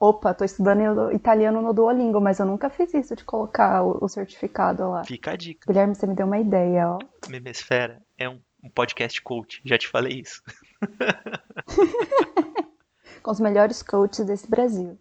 Opa, 0.02 0.34
tô 0.34 0.44
estudando 0.44 1.12
italiano 1.12 1.62
no 1.62 1.72
Duolingo, 1.72 2.20
mas 2.20 2.40
eu 2.40 2.44
nunca 2.44 2.68
fiz 2.68 2.92
isso 2.92 3.14
de 3.14 3.22
colocar 3.22 3.84
o, 3.84 4.04
o 4.04 4.08
certificado 4.08 4.90
lá. 4.90 5.04
Fica 5.04 5.30
a 5.30 5.36
dica. 5.36 5.64
Guilherme, 5.64 5.94
você 5.94 6.08
me 6.08 6.14
deu 6.16 6.26
uma 6.26 6.40
ideia, 6.40 6.88
ó. 6.88 6.98
Memesfera 7.28 8.02
é 8.18 8.28
um, 8.28 8.40
um 8.64 8.68
podcast 8.68 9.22
coach. 9.22 9.62
Já 9.64 9.78
te 9.78 9.86
falei 9.86 10.18
isso. 10.18 10.42
Com 13.22 13.30
os 13.30 13.38
melhores 13.38 13.80
coaches 13.80 14.26
desse 14.26 14.50
Brasil. 14.50 14.98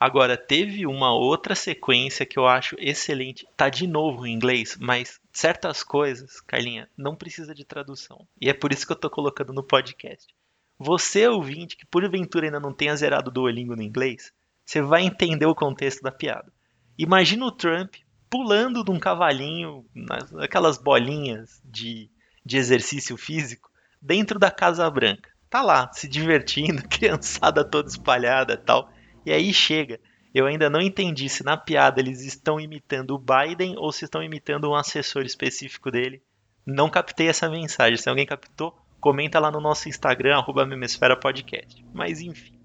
Agora, 0.00 0.36
teve 0.36 0.88
uma 0.88 1.14
outra 1.14 1.54
sequência 1.54 2.26
que 2.26 2.36
eu 2.36 2.48
acho 2.48 2.74
excelente. 2.80 3.46
Tá 3.56 3.68
de 3.68 3.86
novo 3.86 4.26
em 4.26 4.34
inglês, 4.34 4.76
mas 4.80 5.20
certas 5.32 5.84
coisas, 5.84 6.40
Carlinha, 6.40 6.90
não 6.96 7.14
precisa 7.14 7.54
de 7.54 7.64
tradução. 7.64 8.26
E 8.40 8.50
é 8.50 8.52
por 8.52 8.72
isso 8.72 8.88
que 8.88 8.92
eu 8.92 8.98
tô 8.98 9.08
colocando 9.08 9.52
no 9.52 9.62
podcast. 9.62 10.34
Você, 10.78 11.26
ouvinte, 11.26 11.76
que 11.76 11.86
porventura 11.86 12.46
ainda 12.46 12.60
não 12.60 12.72
tenha 12.72 12.94
zerado 12.96 13.30
o 13.30 13.32
Duolingo 13.32 13.74
no 13.74 13.82
inglês, 13.82 14.32
você 14.64 14.82
vai 14.82 15.04
entender 15.04 15.46
o 15.46 15.54
contexto 15.54 16.02
da 16.02 16.10
piada. 16.10 16.52
Imagina 16.98 17.46
o 17.46 17.52
Trump 17.52 17.94
pulando 18.28 18.84
de 18.84 18.90
um 18.90 18.98
cavalinho, 18.98 19.84
naquelas 20.32 20.76
bolinhas 20.76 21.60
de, 21.64 22.10
de 22.44 22.56
exercício 22.56 23.16
físico, 23.16 23.70
dentro 24.02 24.38
da 24.38 24.50
Casa 24.50 24.90
Branca. 24.90 25.30
Tá 25.48 25.62
lá, 25.62 25.90
se 25.92 26.08
divertindo, 26.08 26.82
criançada 26.88 27.64
toda 27.64 27.88
espalhada 27.88 28.54
e 28.54 28.58
tal. 28.58 28.90
E 29.24 29.32
aí 29.32 29.52
chega. 29.54 30.00
Eu 30.34 30.44
ainda 30.44 30.68
não 30.68 30.82
entendi 30.82 31.28
se 31.30 31.42
na 31.42 31.56
piada 31.56 31.98
eles 31.98 32.20
estão 32.22 32.60
imitando 32.60 33.12
o 33.12 33.18
Biden 33.18 33.74
ou 33.78 33.90
se 33.90 34.04
estão 34.04 34.22
imitando 34.22 34.68
um 34.68 34.74
assessor 34.74 35.24
específico 35.24 35.90
dele. 35.90 36.22
Não 36.66 36.90
captei 36.90 37.28
essa 37.28 37.48
mensagem. 37.48 37.96
Se 37.96 38.08
alguém 38.08 38.26
captou, 38.26 38.76
comenta 39.00 39.38
lá 39.38 39.50
no 39.50 39.60
nosso 39.60 39.88
Instagram, 39.88 40.36
arroba 40.36 40.66
Memesfera 40.66 41.18
Podcast. 41.18 41.84
Mas 41.92 42.20
enfim. 42.20 42.56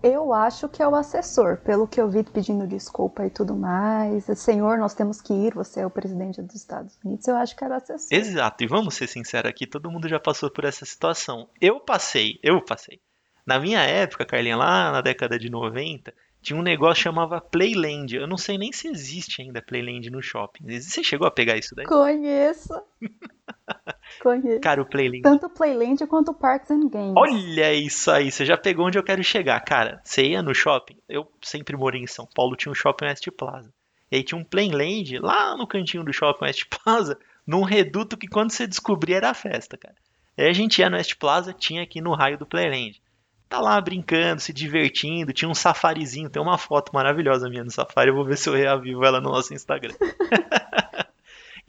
Eu 0.00 0.32
acho 0.32 0.68
que 0.68 0.80
é 0.80 0.86
o 0.86 0.94
assessor, 0.94 1.56
pelo 1.58 1.88
que 1.88 2.00
eu 2.00 2.08
vi 2.08 2.22
pedindo 2.22 2.68
desculpa 2.68 3.26
e 3.26 3.30
tudo 3.30 3.56
mais. 3.56 4.24
Senhor, 4.38 4.78
nós 4.78 4.94
temos 4.94 5.20
que 5.20 5.32
ir, 5.32 5.54
você 5.54 5.80
é 5.80 5.86
o 5.86 5.90
presidente 5.90 6.40
dos 6.40 6.54
Estados 6.54 6.96
Unidos. 7.04 7.26
Eu 7.26 7.36
acho 7.36 7.56
que 7.56 7.64
era 7.64 7.74
o 7.74 7.76
assessor. 7.76 8.16
Exato, 8.16 8.62
e 8.62 8.66
vamos 8.68 8.94
ser 8.94 9.08
sinceros 9.08 9.50
aqui, 9.50 9.66
todo 9.66 9.90
mundo 9.90 10.08
já 10.08 10.20
passou 10.20 10.50
por 10.50 10.64
essa 10.64 10.84
situação. 10.84 11.48
Eu 11.60 11.80
passei, 11.80 12.38
eu 12.44 12.64
passei. 12.64 13.00
Na 13.44 13.58
minha 13.58 13.80
época, 13.80 14.24
Carlinha, 14.24 14.56
lá 14.56 14.92
na 14.92 15.00
década 15.00 15.36
de 15.36 15.50
90, 15.50 16.14
tinha 16.48 16.58
um 16.58 16.62
negócio 16.62 16.94
que 16.94 17.02
chamava 17.02 17.42
Playland. 17.42 18.16
Eu 18.16 18.26
não 18.26 18.38
sei 18.38 18.56
nem 18.56 18.72
se 18.72 18.88
existe 18.88 19.42
ainda 19.42 19.60
Playland 19.60 20.10
no 20.10 20.22
shopping. 20.22 20.80
Você 20.80 21.04
chegou 21.04 21.26
a 21.26 21.30
pegar 21.30 21.58
isso 21.58 21.74
daí? 21.74 21.84
Conheço. 21.84 22.72
Conheço. 24.22 24.60
Cara, 24.60 24.80
o 24.80 24.86
Playland 24.86 25.20
Tanto 25.20 25.44
o 25.44 25.50
Playland 25.50 26.06
quanto 26.06 26.30
o 26.30 26.34
Parks 26.34 26.70
and 26.70 26.88
Games. 26.88 27.12
Olha 27.14 27.74
isso 27.74 28.10
aí, 28.10 28.32
você 28.32 28.46
já 28.46 28.56
pegou 28.56 28.86
onde 28.86 28.98
eu 28.98 29.02
quero 29.02 29.22
chegar. 29.22 29.60
Cara, 29.60 30.00
você 30.02 30.24
ia 30.24 30.42
no 30.42 30.54
shopping, 30.54 30.96
eu 31.06 31.30
sempre 31.42 31.76
morei 31.76 32.00
em 32.00 32.06
São 32.06 32.26
Paulo, 32.34 32.56
tinha 32.56 32.72
um 32.72 32.74
shopping 32.74 33.04
West 33.04 33.28
Plaza. 33.36 33.70
E 34.10 34.16
aí 34.16 34.22
tinha 34.22 34.40
um 34.40 34.44
Playland 34.44 35.18
lá 35.18 35.54
no 35.54 35.66
cantinho 35.66 36.02
do 36.02 36.14
shopping 36.14 36.46
West 36.46 36.64
Plaza, 36.70 37.18
num 37.46 37.62
reduto 37.62 38.16
que 38.16 38.26
quando 38.26 38.52
você 38.52 38.66
descobria 38.66 39.18
era 39.18 39.34
festa, 39.34 39.76
cara. 39.76 39.96
Aí 40.38 40.46
a 40.46 40.52
gente 40.54 40.78
ia 40.78 40.88
no 40.88 40.96
West 40.96 41.14
Plaza, 41.16 41.52
tinha 41.52 41.82
aqui 41.82 42.00
no 42.00 42.14
raio 42.14 42.38
do 42.38 42.46
Playland. 42.46 43.02
Tá 43.48 43.60
lá 43.60 43.80
brincando, 43.80 44.42
se 44.42 44.52
divertindo, 44.52 45.32
tinha 45.32 45.48
um 45.48 45.54
safarizinho, 45.54 46.28
tem 46.28 46.40
uma 46.40 46.58
foto 46.58 46.92
maravilhosa 46.92 47.48
minha 47.48 47.64
no 47.64 47.70
safari, 47.70 48.10
eu 48.10 48.14
vou 48.14 48.24
ver 48.24 48.36
se 48.36 48.48
eu 48.48 48.54
reavivo 48.54 49.04
ela 49.04 49.20
no 49.20 49.30
nosso 49.30 49.54
Instagram. 49.54 49.94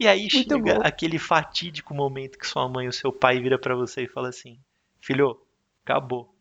E 0.00 0.08
aí 0.08 0.28
Muito 0.32 0.54
chega 0.54 0.76
bom. 0.76 0.80
aquele 0.82 1.18
fatídico 1.18 1.92
momento 1.92 2.38
que 2.38 2.46
sua 2.46 2.66
mãe 2.66 2.86
ou 2.86 2.92
seu 2.92 3.12
pai 3.12 3.38
vira 3.38 3.58
pra 3.58 3.74
você 3.74 4.04
e 4.04 4.08
fala 4.08 4.30
assim: 4.30 4.58
Filho, 4.98 5.38
acabou. 5.84 6.34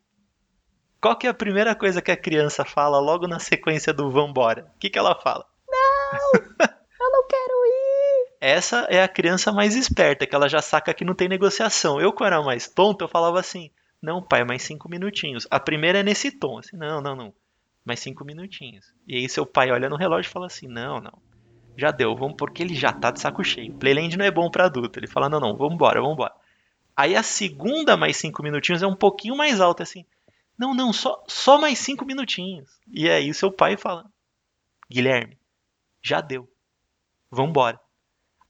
Qual 1.02 1.14
que 1.18 1.28
é 1.28 1.30
a 1.30 1.34
primeira 1.34 1.76
coisa 1.76 2.02
que 2.02 2.10
a 2.10 2.16
criança 2.16 2.64
fala 2.64 3.00
logo 3.00 3.28
na 3.28 3.38
sequência 3.38 3.94
do 3.94 4.10
vambora? 4.10 4.72
O 4.76 4.80
que, 4.80 4.90
que 4.90 4.98
ela 4.98 5.14
fala? 5.14 5.46
Eu 7.02 7.12
não 7.12 7.28
quero 7.28 7.66
ir! 7.66 8.38
Essa 8.40 8.88
é 8.90 9.04
a 9.04 9.10
criança 9.10 9.52
mais 9.52 9.76
esperta, 9.76 10.26
que 10.26 10.34
ela 10.34 10.48
já 10.48 10.62
saca 10.62 10.94
que 10.94 11.04
não 11.04 11.14
tem 11.14 11.28
negociação. 11.28 12.00
Eu, 12.00 12.14
quando 12.14 12.28
era 12.28 12.42
mais 12.42 12.70
tonto, 12.70 13.04
eu 13.04 13.10
falava 13.10 13.42
assim: 13.42 13.70
Não, 14.02 14.22
pai, 14.22 14.44
mais 14.44 14.64
cinco 14.64 14.90
minutinhos. 14.90 15.48
A 15.52 15.60
primeira 15.60 16.00
é 16.00 16.04
nesse 16.04 16.32
tom, 16.32 16.58
assim: 16.58 16.78
Não, 16.78 17.02
não, 17.02 17.16
não. 17.16 17.34
Mais 17.84 18.00
cinco 18.00 18.24
minutinhos. 18.24 18.94
E 19.08 19.18
aí 19.18 19.30
seu 19.30 19.46
pai 19.46 19.72
olha 19.72 19.90
no 19.90 19.98
relógio 19.98 20.30
e 20.30 20.32
fala 20.32 20.48
assim: 20.48 20.68
Não, 20.68 21.02
não. 21.02 21.22
Já 21.76 21.92
deu, 21.92 22.16
vamos 22.16 22.36
porque 22.38 22.64
ele 22.64 22.76
já 22.76 22.92
tá 22.92 23.12
de 23.12 23.20
saco 23.20 23.44
cheio. 23.44 23.74
Playland 23.74 24.18
não 24.18 24.26
é 24.26 24.32
bom 24.32 24.50
pra 24.50 24.66
adulto. 24.66 25.00
Ele 25.00 25.08
fala: 25.08 25.30
Não, 25.30 25.40
não, 25.40 25.56
vambora, 25.56 26.02
vambora. 26.02 26.34
Aí 26.96 27.16
a 27.16 27.24
segunda 27.24 27.96
mais 27.96 28.18
cinco 28.18 28.44
minutinhos 28.44 28.84
é 28.84 28.88
um 28.88 28.96
pouquinho 28.96 29.36
mais 29.36 29.62
alta, 29.62 29.84
assim. 29.84 30.06
Não, 30.58 30.74
não, 30.74 30.92
só, 30.92 31.24
só 31.28 31.58
mais 31.58 31.80
cinco 31.80 32.06
minutinhos. 32.06 32.70
E 32.92 33.10
aí 33.10 33.34
seu 33.34 33.52
pai 33.52 33.78
fala: 33.78 34.06
Guilherme, 34.90 35.38
já 36.02 36.22
deu. 36.22 36.50
Vambora. 37.32 37.80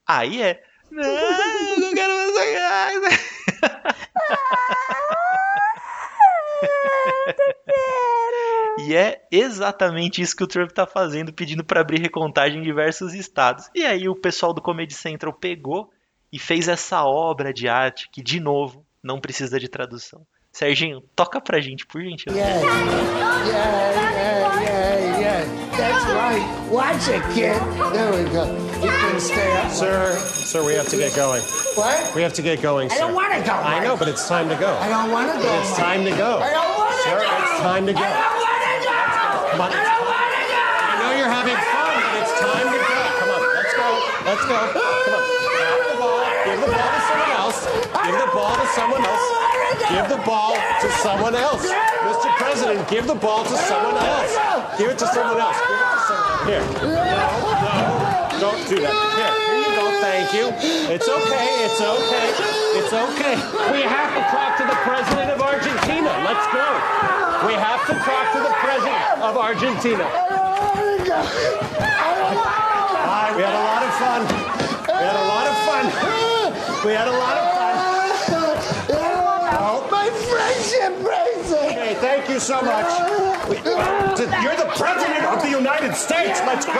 Aí 0.06 0.42
é. 0.42 0.64
Não, 0.90 1.80
não 1.80 1.94
quero 1.94 2.34
mais 2.34 3.04
essa 3.04 3.40
E 8.82 8.95
é 8.95 9.22
exatamente 9.30 10.22
isso 10.22 10.36
que 10.36 10.43
o 10.43 10.48
Trump 10.48 10.72
tá 10.72 10.88
fazendo, 10.88 11.34
pedindo 11.34 11.65
para 11.65 11.82
abrir 11.82 12.00
recontagem 12.00 12.60
em 12.60 12.63
diversos 12.63 13.13
estados. 13.13 13.69
E 13.76 13.84
aí 13.86 14.08
o 14.08 14.15
pessoal 14.15 14.54
do 14.54 14.62
Comedy 14.62 14.93
Central 14.93 15.34
pegou 15.34 15.91
e 16.32 16.39
fez 16.39 16.69
essa 16.69 17.04
obra 17.04 17.54
de 17.54 17.67
arte 17.67 18.10
que, 18.10 18.24
de 18.24 18.39
novo, 18.39 18.86
não 19.04 19.19
precisa 19.19 19.60
de 19.60 19.67
tradução. 19.67 20.26
Serginho, 20.52 21.02
toca 21.15 21.41
pra 21.41 21.60
gente, 21.60 21.86
por 21.86 22.02
gentileza. 22.02 22.39
Yeah, 22.39 22.62
yeah, 22.62 23.91
yeah, 24.62 25.00
yeah. 25.00 25.18
That's 25.47 26.06
right. 26.12 26.43
Watch 26.71 27.08
it, 27.08 27.21
kid. 27.34 27.60
There 27.93 28.12
we 28.12 28.30
go. 28.32 28.45
You 28.80 28.89
can 28.89 29.19
stay 29.19 29.52
up. 29.58 29.71
Sir, 29.71 30.15
sir, 30.19 30.65
we 30.65 30.73
have 30.73 30.88
to 30.89 30.97
get 30.97 31.15
going. 31.15 31.41
What? 31.75 32.15
We 32.15 32.21
have 32.21 32.34
to 32.34 32.41
get 32.41 32.62
going, 32.62 32.89
sir. 32.89 32.95
I 32.95 32.97
sir. 32.99 33.06
don't 33.08 33.15
want 33.15 33.34
to 33.34 33.39
go. 33.43 33.54
I 33.54 33.84
know, 33.84 33.95
but 33.97 34.08
it's 34.08 34.28
time 34.28 34.49
to 34.49 34.56
go. 34.56 34.71
I 34.78 34.89
don't 34.89 35.12
want 35.12 35.32
to 35.32 35.38
go. 35.41 35.60
It's 35.60 35.75
time 35.78 36.04
to 36.06 36.12
go. 36.12 36.39
I 36.39 36.52
don't 36.52 36.78
want 36.78 36.91
to 36.95 37.04
Sir, 37.04 37.19
go. 37.19 37.28
it's 37.28 37.60
time 37.62 37.86
to 37.88 37.93
go. 37.93 37.99
I 37.99 38.10
don't 38.10 38.39
want 38.39 38.62
to 38.63 38.75
go. 38.84 38.95
Come 39.52 39.62
on. 39.62 39.71
I 39.71 39.84
don't 39.84 40.06
want 40.08 40.32
to 40.32 40.43
go. 40.47 40.63
I 40.63 40.95
know 40.99 41.12
you're 41.19 41.32
having 41.32 41.60
fun, 41.60 41.95
but 42.04 42.13
it's 42.23 42.36
time 42.39 42.67
to 42.71 42.80
go. 42.80 42.99
Come 43.19 43.30
on, 43.36 43.41
let's 43.56 43.73
go. 43.75 43.88
Let's 44.28 44.45
go. 44.47 44.58
Come 44.75 45.13
on. 45.15 45.23
Grab 45.47 45.80
the 45.88 45.95
ball. 45.99 46.23
Give 46.43 46.60
the 46.60 46.69
ball 46.71 46.89
to 46.91 47.02
someone 47.08 47.34
else. 47.39 47.60
Give 48.04 48.17
the 48.19 48.30
ball 48.36 48.54
to 48.56 48.67
someone 48.75 49.04
else. 49.04 49.49
Give 49.69 50.10
the 50.10 50.21
ball 50.25 50.58
to 50.82 50.88
someone 51.05 51.36
else. 51.36 51.65
Mr. 51.65 52.29
President, 52.38 52.88
give 52.89 53.05
the 53.05 53.15
ball 53.15 53.43
to 53.43 53.58
someone 53.58 53.97
else. 53.97 54.34
Give 54.77 54.89
it 54.89 54.97
to 54.97 55.08
someone 55.08 55.38
else. 55.38 55.58
Give 55.62 55.77
it 55.77 55.89
to 55.93 55.99
someone. 56.10 56.47
Here. 56.49 56.63
No, 56.82 57.05
no. 57.05 58.10
Don't 58.39 58.63
do 58.65 58.82
that. 58.82 58.95
Here. 59.19 59.34
Here 59.45 59.62
you 59.62 59.73
go. 59.77 59.86
Thank 60.01 60.34
you. 60.34 60.49
It's 60.89 61.10
okay. 61.10 61.69
It's 61.69 61.82
okay. 61.82 62.27
It's 62.82 62.93
okay. 62.93 63.36
We 63.69 63.82
have 63.86 64.10
to 64.17 64.21
talk 64.34 64.58
to 64.58 64.65
the 64.65 64.79
president 64.88 65.29
of 65.36 65.41
Argentina. 65.41 66.10
Let's 66.25 66.47
go. 66.49 66.65
We 67.45 67.53
have 67.53 67.86
to 67.88 67.93
talk 67.93 68.25
to 68.34 68.39
the 68.39 68.53
president 68.63 69.21
of 69.21 69.38
Argentina. 69.38 70.05
We 73.36 73.45
had 73.45 73.53
a 73.53 73.63
lot 73.69 73.84
of 73.86 73.91
fun. 74.01 74.21
We 74.88 75.03
had 75.03 75.15
a 75.15 75.27
lot 75.29 75.45
of 75.45 75.55
fun. 75.67 75.86
We 76.86 76.91
had 76.93 77.08
a 77.08 77.12
lot 77.12 77.38
of 77.38 77.43
fun. 77.53 77.59
It. 80.73 80.91
Okay, 81.51 81.95
thank 81.95 82.29
you 82.29 82.39
so 82.39 82.62
much. 82.62 82.89
You're 84.43 84.55
the 84.55 84.69
president 84.75 85.25
of 85.25 85.41
the 85.41 85.49
United 85.49 85.95
States. 85.95 86.39
Let's 86.45 86.65
go. 86.65 86.73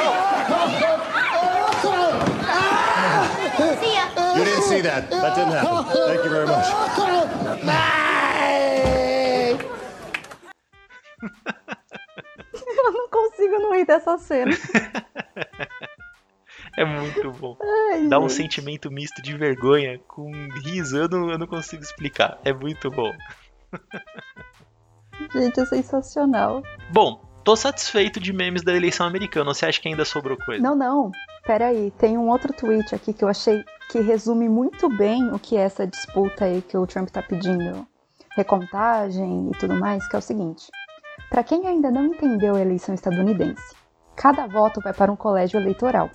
See 3.82 3.94
ya. 3.94 4.36
You 4.38 4.44
didn't 4.46 4.64
see 4.64 4.82
that. 4.82 5.10
That 5.10 5.36
didn't 5.36 5.54
happen. 5.54 5.84
Thank 6.08 6.24
you 6.24 6.30
very 6.30 6.48
much. 6.48 6.68
Bye. 7.66 9.58
Eu 12.78 12.92
não 12.94 13.08
consigo 13.10 13.60
não 13.60 13.74
rir 13.76 13.86
dessa 13.86 14.18
cena. 14.18 14.52
É 16.78 16.86
muito 16.86 17.32
bom. 17.32 17.58
Ai, 17.62 18.08
Dá 18.08 18.20
um 18.20 18.30
gente. 18.30 18.38
sentimento 18.44 18.90
misto 18.92 19.22
de 19.22 19.36
vergonha 19.36 20.00
com 20.08 20.32
riso. 20.64 20.98
Eu 20.98 21.10
não, 21.10 21.30
eu 21.30 21.38
não 21.38 21.48
consigo 21.48 21.84
explicar. 21.84 22.38
É 22.46 22.54
muito 22.54 22.90
bom. 22.90 23.12
Gente, 25.34 25.60
é 25.60 25.66
sensacional. 25.66 26.64
Bom, 26.92 27.22
tô 27.44 27.56
satisfeito 27.56 28.20
de 28.20 28.32
memes 28.34 28.64
da 28.64 28.74
eleição 28.74 29.06
americana. 29.06 29.54
Você 29.54 29.66
acha 29.66 29.82
que 29.82 29.88
ainda 29.88 30.06
sobrou 30.06 30.38
coisa? 30.38 30.62
Não, 30.62 30.76
não. 30.76 31.12
Peraí, 31.46 31.92
tem 31.98 32.18
um 32.18 32.30
outro 32.30 32.54
tweet 32.54 32.94
aqui 32.96 33.14
que 33.14 33.24
eu 33.24 33.28
achei 33.28 33.64
que 33.90 34.00
resume 34.00 34.48
muito 34.48 34.88
bem 34.90 35.32
o 35.32 35.40
que 35.40 35.58
é 35.58 35.62
essa 35.62 35.86
disputa 35.86 36.46
aí 36.46 36.62
que 36.62 36.78
o 36.78 36.86
Trump 36.86 37.10
tá 37.10 37.22
pedindo 37.22 37.88
recontagem 38.36 39.50
e 39.52 39.58
tudo 39.58 39.76
mais, 39.76 40.08
que 40.08 40.16
é 40.16 40.20
o 40.20 40.22
seguinte. 40.22 40.68
Para 41.30 41.44
quem 41.44 41.68
ainda 41.68 41.92
não 41.92 42.06
entendeu 42.06 42.56
a 42.56 42.62
eleição 42.62 42.96
estadunidense, 42.96 43.76
cada 44.16 44.48
voto 44.48 44.80
vai 44.82 44.94
para 44.94 45.12
um 45.12 45.16
colégio 45.16 45.60
eleitoral. 45.60 46.10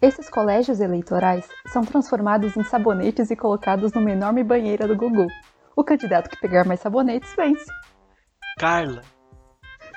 Esses 0.00 0.30
colégios 0.30 0.80
eleitorais 0.80 1.48
são 1.66 1.82
transformados 1.82 2.56
em 2.56 2.62
sabonetes 2.62 3.30
e 3.30 3.36
colocados 3.36 3.92
numa 3.92 4.12
enorme 4.12 4.44
banheira 4.44 4.86
do 4.86 4.96
Gugu. 4.96 5.26
O 5.78 5.84
candidato 5.84 6.28
que 6.28 6.40
pegar 6.40 6.64
mais 6.64 6.80
sabonetes 6.80 7.32
vence. 7.36 7.70
Carla, 8.58 9.00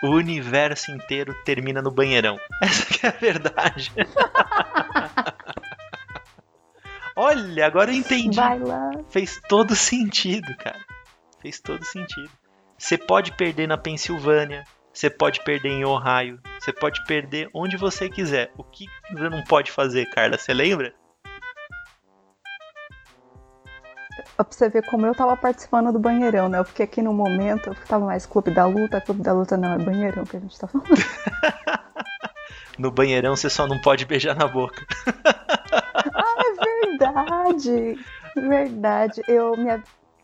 o 0.04 0.10
universo 0.10 0.91
inteiro 0.91 1.34
termina 1.44 1.82
no 1.82 1.89
banheirão. 1.89 2.38
Essa 2.62 2.86
que 2.86 3.04
é 3.04 3.10
a 3.10 3.13
verdade. 3.13 3.91
Olha, 7.17 7.65
agora 7.65 7.89
eu 7.89 7.96
entendi. 7.96 8.36
Vai 8.36 8.60
lá. 8.60 8.91
Fez 9.10 9.41
todo 9.50 9.76
sentido, 9.76 10.56
cara. 10.58 10.86
Fez 11.41 11.60
todo 11.60 11.84
sentido. 11.84 12.30
Você 12.78 12.96
pode 12.96 13.32
perder 13.32 13.67
na 13.67 13.76
Pensilvânia, 13.76 14.63
você 14.94 15.10
pode 15.10 15.44
perder 15.44 15.70
em 15.70 15.84
Ohio, 15.84 16.39
você 16.60 16.72
pode 16.72 17.04
perder 17.06 17.50
onde 17.56 17.76
você 17.76 18.08
quiser. 18.08 18.52
O 18.56 18.63
que 18.63 18.86
você 19.12 19.30
não 19.30 19.44
pode 19.46 19.72
fazer, 19.72 20.08
Carla? 20.12 20.38
Você 20.38 20.54
lembra? 20.54 20.94
Pra 24.43 24.58
você 24.58 24.69
ver 24.69 24.86
como 24.89 25.06
eu 25.06 25.13
tava 25.15 25.36
participando 25.38 25.91
do 25.91 25.99
banheirão, 25.99 26.49
né? 26.49 26.60
Eu 26.60 26.65
fiquei 26.65 26.86
aqui 26.86 27.01
no 27.01 27.13
momento, 27.13 27.67
eu 27.69 27.75
tava 27.88 28.06
mais 28.06 28.25
clube 28.25 28.51
da 28.51 28.65
luta, 28.65 28.99
clube 29.01 29.21
da 29.21 29.34
luta 29.34 29.56
não, 29.58 29.73
é 29.73 29.77
banheirão 29.77 30.23
que 30.25 30.38
a 30.38 30.39
gente 30.39 30.58
tá 30.60 30.67
falando. 30.67 30.89
No 32.80 32.89
banheirão 32.89 33.36
você 33.36 33.49
só 33.49 33.67
não 33.67 33.80
pode 33.80 34.06
beijar 34.06 34.36
na 34.36 34.47
boca. 34.47 34.84
É 36.13 36.97
verdade, 36.97 37.99
verdade. 38.36 39.21
Eu 39.27 39.56
me, 39.56 39.82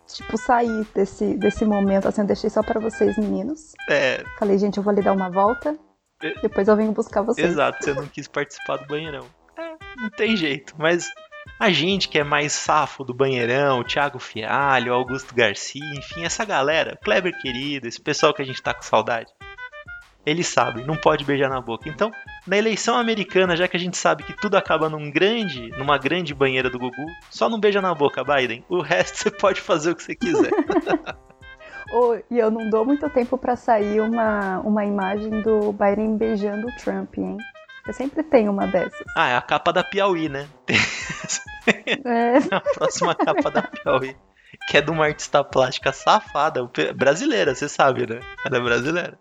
tipo, 0.07 0.37
saí 0.37 0.85
desse, 0.93 1.35
desse 1.35 1.65
momento, 1.65 2.07
assim, 2.07 2.21
eu 2.21 2.27
deixei 2.27 2.49
só 2.49 2.61
pra 2.63 2.79
vocês, 2.79 3.17
meninos. 3.17 3.73
É, 3.89 4.23
Falei, 4.39 4.57
gente, 4.57 4.77
eu 4.77 4.83
vou 4.83 4.93
lhe 4.93 5.01
dar 5.01 5.13
uma 5.13 5.29
volta, 5.29 5.77
É. 6.21 6.33
depois 6.41 6.67
eu 6.67 6.75
venho 6.75 6.91
buscar 6.91 7.21
vocês. 7.21 7.47
exato, 7.51 7.83
você 7.83 7.93
não 7.93 8.07
quis 8.07 8.27
participar 8.27 8.77
do 8.77 8.87
banheirão. 8.87 9.25
É, 9.57 9.75
não 10.01 10.09
tem 10.09 10.35
jeito, 10.35 10.73
mas 10.77 11.07
a 11.59 11.69
gente 11.71 12.07
que 12.07 12.19
é 12.19 12.23
mais 12.23 12.53
safo 12.53 13.03
do 13.03 13.13
banheirão, 13.13 13.83
Thiago 13.83 14.19
Fialho, 14.19 14.93
Augusto 14.93 15.33
Garcia, 15.33 15.93
enfim, 15.95 16.23
essa 16.23 16.45
galera, 16.45 16.97
Kleber 17.03 17.37
querido, 17.39 17.87
esse 17.87 17.99
pessoal 17.99 18.33
que 18.33 18.41
a 18.41 18.45
gente 18.45 18.61
tá 18.61 18.73
com 18.73 18.81
saudade, 18.81 19.31
eles 20.25 20.47
sabem, 20.47 20.85
não 20.85 20.97
pode 20.97 21.23
beijar 21.23 21.49
na 21.49 21.61
boca. 21.61 21.87
Então, 21.87 22.11
na 22.45 22.57
eleição 22.57 22.97
americana, 22.97 23.55
já 23.55 23.67
que 23.67 23.77
a 23.77 23.79
gente 23.79 23.97
sabe 23.97 24.23
que 24.23 24.33
tudo 24.33 24.57
acaba 24.57 24.89
num 24.89 25.09
grande, 25.09 25.69
numa 25.77 25.97
grande 25.97 26.33
banheira 26.33 26.69
do 26.69 26.77
Gugu, 26.77 27.05
só 27.29 27.49
não 27.49 27.59
beija 27.59 27.81
na 27.81 27.95
boca, 27.95 28.25
Biden. 28.25 28.63
O 28.67 28.81
resto 28.81 29.17
você 29.23 29.31
pode 29.31 29.61
fazer 29.61 29.91
o 29.91 29.95
que 29.95 30.03
você 30.03 30.13
quiser. 30.13 30.51
Ô, 31.93 32.17
e 32.29 32.37
eu 32.37 32.51
não 32.51 32.69
dou 32.69 32.83
muito 32.83 33.09
tempo 33.09 33.37
pra 33.37 33.55
sair 33.55 34.01
uma, 34.01 34.59
uma 34.59 34.83
imagem 34.83 35.41
do 35.41 35.71
Biden 35.71 36.17
beijando 36.17 36.67
o 36.67 36.75
Trump, 36.75 37.17
hein? 37.17 37.37
Eu 37.87 37.93
sempre 37.93 38.21
tenho 38.23 38.51
uma 38.51 38.67
dessas. 38.67 39.01
ah, 39.15 39.29
é 39.29 39.37
a 39.37 39.41
capa 39.41 39.71
da 39.71 39.83
Piauí, 39.83 40.29
né? 40.29 40.47
É, 42.05 42.37
a 42.55 42.61
próxima 42.61 43.13
capa 43.13 43.51
da 43.51 43.61
Piauí. 43.61 44.15
Que 44.69 44.77
é 44.77 44.81
de 44.81 44.89
uma 44.89 45.05
artista 45.05 45.43
plástica 45.43 45.91
safada, 45.91 46.61
brasileira, 46.95 47.53
você 47.53 47.67
sabe, 47.67 48.07
né? 48.07 48.21
Ela 48.45 48.57
é 48.57 48.61
brasileira. 48.61 49.19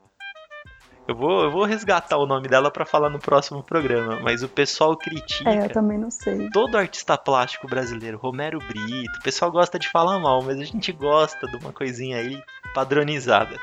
Eu 1.09 1.15
vou, 1.15 1.45
eu 1.45 1.51
vou 1.51 1.65
resgatar 1.65 2.17
o 2.17 2.27
nome 2.27 2.49
dela 2.49 2.71
pra 2.71 2.85
falar 2.85 3.11
no 3.11 3.19
próximo 3.19 3.63
programa, 3.63 4.19
mas 4.21 4.43
o 4.43 4.49
pessoal 4.49 4.97
critica 4.97 5.49
é, 5.49 5.65
eu 5.65 5.69
também 5.71 5.97
não 5.99 6.11
sei. 6.11 6.51
todo 6.51 6.77
artista 6.77 7.17
plástico 7.17 7.69
brasileiro, 7.69 8.19
Romero 8.19 8.59
Brito, 8.59 9.19
o 9.19 9.23
pessoal 9.23 9.53
gosta 9.53 9.79
de 9.79 9.89
falar 9.89 10.19
mal, 10.19 10.43
mas 10.43 10.59
a 10.59 10.65
gente 10.65 10.91
gosta 10.93 11.47
de 11.47 11.57
uma 11.59 11.73
coisinha 11.73 12.17
aí 12.17 12.43
padronizada. 12.75 13.57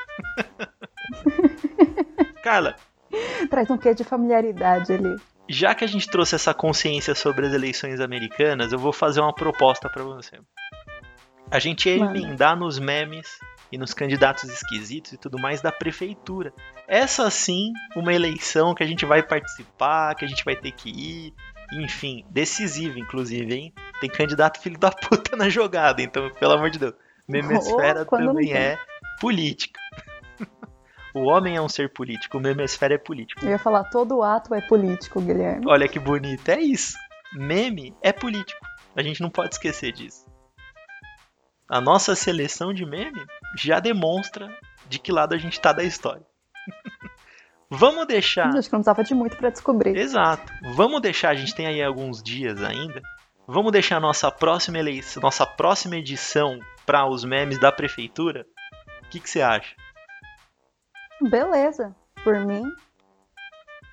Carla, 2.42 2.78
Traz 3.50 3.70
um 3.70 3.78
quê 3.78 3.94
de 3.94 4.04
familiaridade 4.04 4.94
ali. 4.94 5.16
já 5.50 5.76
que 5.76 5.84
a 5.84 5.88
gente 5.88 6.08
trouxe 6.10 6.36
essa 6.36 6.54
consciência 6.54 7.14
sobre 7.16 7.46
as 7.48 7.54
eleições 7.54 8.00
americanas, 8.00 8.72
eu 8.72 8.80
vou 8.80 8.94
fazer 8.94 9.22
uma 9.22 9.34
proposta 9.34 9.90
pra 9.90 10.04
você. 10.04 10.40
A 11.52 11.60
gente 11.60 11.88
ia 11.90 11.96
emendar 11.98 12.58
nos 12.58 12.80
memes 12.80 13.28
e 13.72 13.78
nos 13.78 13.94
candidatos 13.94 14.46
esquisitos 14.50 15.14
e 15.14 15.18
tudo 15.18 15.38
mais 15.40 15.62
da 15.62 15.72
prefeitura. 15.72 16.54
Essa 16.88 17.30
sim, 17.30 17.72
uma 17.96 18.14
eleição 18.14 18.74
que 18.74 18.84
a 18.84 18.88
gente 18.88 19.06
vai 19.06 19.22
participar, 19.22 20.16
que 20.16 20.26
a 20.26 20.28
gente 20.28 20.44
vai 20.46 20.56
ter 20.56 20.72
que 20.72 20.90
ir, 20.90 21.34
enfim, 21.74 22.26
decisiva 22.32 22.98
inclusive, 23.00 23.54
hein? 23.54 23.74
Tem 24.00 24.10
candidato 24.10 24.60
filho 24.62 24.80
da 24.80 24.90
puta 24.92 25.36
na 25.36 25.50
jogada, 25.50 26.02
então, 26.02 26.30
pelo 26.40 26.54
amor 26.54 26.70
de 26.70 26.80
Deus. 26.80 26.94
Memesfera 27.28 28.02
Oh, 28.02 28.18
também 28.18 28.54
é 28.54 28.78
política. 29.20 29.80
o 31.14 31.24
homem 31.26 31.56
é 31.56 31.62
um 31.62 31.70
ser 31.70 31.94
político, 31.94 32.38
o 32.38 32.42
memesfera 32.42 32.96
é 32.96 32.98
político. 32.98 33.46
Eu 33.46 33.52
ia 33.52 33.60
falar, 33.60 33.84
todo 33.86 34.24
ato 34.24 34.54
é 34.56 34.62
político, 34.62 35.22
Guilherme. 35.22 35.66
Olha 35.68 35.88
que 35.88 36.00
bonito, 36.00 36.50
é 36.50 36.60
isso. 36.60 36.98
Meme 37.34 37.96
é 38.02 38.12
político. 38.12 38.60
A 38.96 39.02
gente 39.02 39.22
não 39.22 39.30
pode 39.30 39.56
esquecer 39.56 39.92
disso. 39.92 40.26
A 41.70 41.80
nossa 41.80 42.16
seleção 42.16 42.74
de 42.74 42.86
meme 42.86 43.24
já 43.58 43.80
demonstra 43.80 44.56
de 44.88 45.00
que 45.00 45.12
lado 45.12 45.34
a 45.34 45.38
gente 45.38 45.60
tá 45.60 45.72
da 45.72 45.84
história. 45.84 46.26
Vamos 47.70 48.06
deixar. 48.06 48.48
Acho 48.48 48.70
que 48.70 48.74
não 48.74 48.82
precisava 48.82 49.04
de 49.04 49.16
muito 49.16 49.38
pra 49.38 49.50
descobrir. 49.50 49.98
Exato. 49.98 50.54
Vamos 50.76 51.02
deixar, 51.02 51.30
a 51.30 51.36
gente 51.36 51.56
tem 51.56 51.66
aí 51.66 51.82
alguns 51.82 52.22
dias 52.22 52.62
ainda. 52.62 53.02
Vamos 53.48 53.72
deixar 53.72 53.98
a 53.98 54.00
nossa 54.00 54.32
próxima 54.32 54.78
eleição, 54.78 55.22
nossa 55.22 55.46
próxima 55.46 55.96
edição 55.96 56.60
para 56.86 57.08
os 57.08 57.24
memes 57.24 57.60
da 57.60 57.72
prefeitura. 57.72 58.46
O 59.04 59.10
que 59.10 59.20
que 59.20 59.30
você 59.30 59.42
acha? 59.42 59.76
Beleza, 61.30 61.96
por 62.24 62.40
mim. 62.40 62.64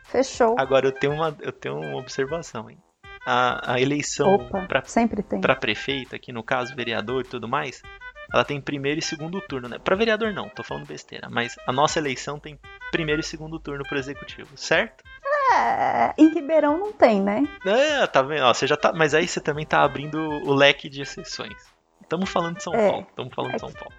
Fechou. 0.05 0.57
Agora 0.59 0.87
eu 0.87 0.93
tenho 0.93 1.13
uma, 1.13 1.37
eu 1.41 1.53
tenho 1.53 1.77
uma 1.77 1.97
observação, 1.97 2.69
hein? 2.69 2.79
A, 3.25 3.75
a 3.75 3.81
eleição 3.81 4.49
para 4.49 4.83
sempre 4.85 5.23
tem. 5.23 5.41
para 5.41 5.55
prefeito, 5.55 6.17
aqui 6.17 6.33
no 6.33 6.43
caso 6.43 6.75
vereador 6.75 7.21
e 7.21 7.29
tudo 7.29 7.47
mais, 7.47 7.83
ela 8.33 8.45
tem 8.45 8.61
primeiro 8.61 8.99
e 8.99 9.03
segundo 9.03 9.41
turno, 9.41 9.69
né? 9.69 9.79
Para 9.79 9.95
vereador 9.95 10.33
não, 10.33 10.49
tô 10.49 10.63
falando 10.63 10.87
besteira, 10.87 11.29
mas 11.31 11.57
a 11.67 11.73
nossa 11.73 11.99
eleição 11.99 12.39
tem 12.39 12.59
primeiro 12.91 13.21
e 13.21 13.25
segundo 13.25 13.59
turno 13.61 13.85
pro 13.85 13.99
executivo, 13.99 14.57
certo? 14.57 15.05
É, 15.53 16.15
em 16.17 16.33
Ribeirão 16.33 16.79
não 16.79 16.93
tem, 16.93 17.21
né? 17.21 17.47
É, 17.67 18.07
tá 18.07 18.23
vendo? 18.23 18.45
Ó, 18.45 18.55
você 18.55 18.67
já 18.67 18.77
tá, 18.77 18.93
mas 18.93 19.15
aí 19.15 19.29
você 19.29 19.41
também 19.41 19.67
tá 19.67 19.83
abrindo 19.83 20.19
o 20.19 20.55
leque 20.55 20.89
de 20.89 21.03
exceções. 21.03 21.55
Estamos 22.01 22.31
falando 22.31 22.57
de 22.57 22.63
São 22.63 22.75
É, 22.75 22.89
Paulo, 22.89 23.07
estamos 23.09 23.35
falando 23.35 23.51
é 23.51 23.55
de 23.55 23.61
São 23.61 23.73
Paulo. 23.73 23.95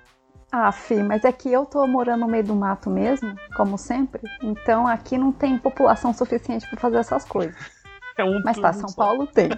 Ah, 0.52 0.72
Fi, 0.72 1.02
mas 1.02 1.24
é 1.24 1.32
que 1.32 1.52
eu 1.52 1.66
tô 1.66 1.86
morando 1.88 2.22
no 2.22 2.28
meio 2.28 2.44
do 2.44 2.54
mato 2.56 2.90
mesmo, 2.90 3.34
como 3.56 3.78
sempre. 3.78 4.22
Então 4.44 4.86
aqui 4.86 5.18
não 5.18 5.32
tem 5.32 5.58
população 5.58 6.14
suficiente 6.14 6.68
pra 6.70 6.80
fazer 6.80 6.98
essas 6.98 7.26
coisas. 7.26 7.56
É 8.18 8.26
um 8.26 8.42
Mas 8.44 8.60
tá, 8.60 8.74
São 8.74 8.90
só. 8.90 8.96
Paulo 9.06 9.26
tem. 9.26 9.50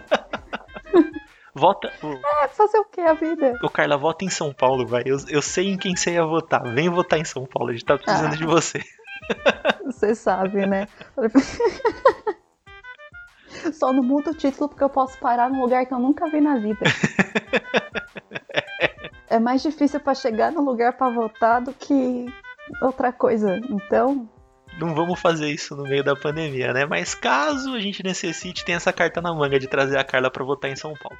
Vota, 1.56 1.92
É, 2.44 2.48
fazer 2.50 2.78
o 2.78 2.86
que 2.86 3.02
a 3.02 3.14
vida? 3.14 3.58
o 3.64 3.70
Carla 3.70 3.98
vota 3.98 4.24
em 4.24 4.30
São 4.30 4.54
Paulo, 4.54 4.86
vai. 4.86 5.02
Eu, 5.08 5.18
eu 5.28 5.42
sei 5.42 5.70
em 5.74 5.78
quem 5.78 5.96
você 5.96 6.12
ia 6.14 6.24
votar. 6.26 6.62
Vem 6.72 6.88
votar 6.88 7.18
em 7.20 7.26
São 7.26 7.46
Paulo, 7.48 7.72
a 7.72 7.74
gente 7.74 7.84
tá 7.84 7.98
precisando 7.98 8.34
Ah. 8.34 8.38
de 8.38 8.46
você. 8.46 8.80
Você 9.86 10.14
sabe, 10.16 10.66
né? 10.68 10.88
Só 13.74 13.92
não 13.94 14.04
muda 14.04 14.32
o 14.32 14.36
título 14.36 14.68
porque 14.70 14.84
eu 14.84 14.90
posso 14.90 15.18
parar 15.20 15.50
num 15.50 15.62
lugar 15.62 15.86
que 15.86 15.94
eu 15.94 16.00
nunca 16.00 16.30
vi 16.30 16.42
na 16.42 16.58
vida. 16.58 16.80
É 18.54 18.62
mais 19.40 19.62
difícil 19.62 20.00
pra 20.00 20.14
chegar 20.14 20.52
no 20.52 20.64
lugar 20.64 20.94
pra 20.94 21.10
votar 21.10 21.62
do 21.62 21.74
que 21.74 22.26
outra 22.82 23.12
coisa. 23.12 23.60
Então, 23.70 24.30
Não 24.80 24.94
vamos 24.96 25.20
fazer 25.20 25.50
isso 25.50 25.76
no 25.76 25.84
meio 25.84 26.04
da 26.04 26.16
pandemia, 26.16 26.74
né? 26.74 26.86
Mas 26.86 27.14
caso 27.14 27.74
a 27.74 27.80
gente 27.80 28.04
necessite, 28.04 28.66
tem 28.66 28.76
essa 28.76 28.94
carta 28.94 29.22
na 29.22 29.34
manga 29.34 29.60
de 29.60 29.68
trazer 29.68 29.98
a 29.98 30.04
Carla 30.04 30.32
pra 30.32 30.44
votar 30.44 30.72
em 30.72 30.76
São 30.76 30.94
Paulo. 30.94 31.18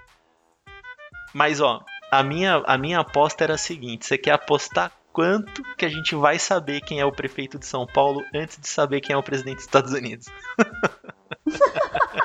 Mas 1.34 1.60
ó, 1.60 1.84
a 2.12 2.22
minha, 2.24 2.64
a 2.66 2.78
minha 2.78 3.00
aposta 3.00 3.44
era 3.44 3.56
a 3.56 3.58
seguinte: 3.58 4.06
você 4.06 4.18
quer 4.18 4.32
apostar 4.32 4.92
quanto 5.12 5.64
que 5.76 5.86
a 5.86 5.90
gente 5.90 6.16
vai 6.16 6.40
saber 6.40 6.82
quem 6.82 7.00
é 7.00 7.06
o 7.06 7.12
prefeito 7.12 7.58
de 7.60 7.66
São 7.66 7.86
Paulo 7.86 8.22
antes 8.34 8.60
de 8.60 8.68
saber 8.68 9.02
quem 9.02 9.14
é 9.14 9.18
o 9.18 9.24
presidente 9.24 9.58
dos 9.58 9.66
Estados 9.66 9.94
Unidos? 9.94 10.28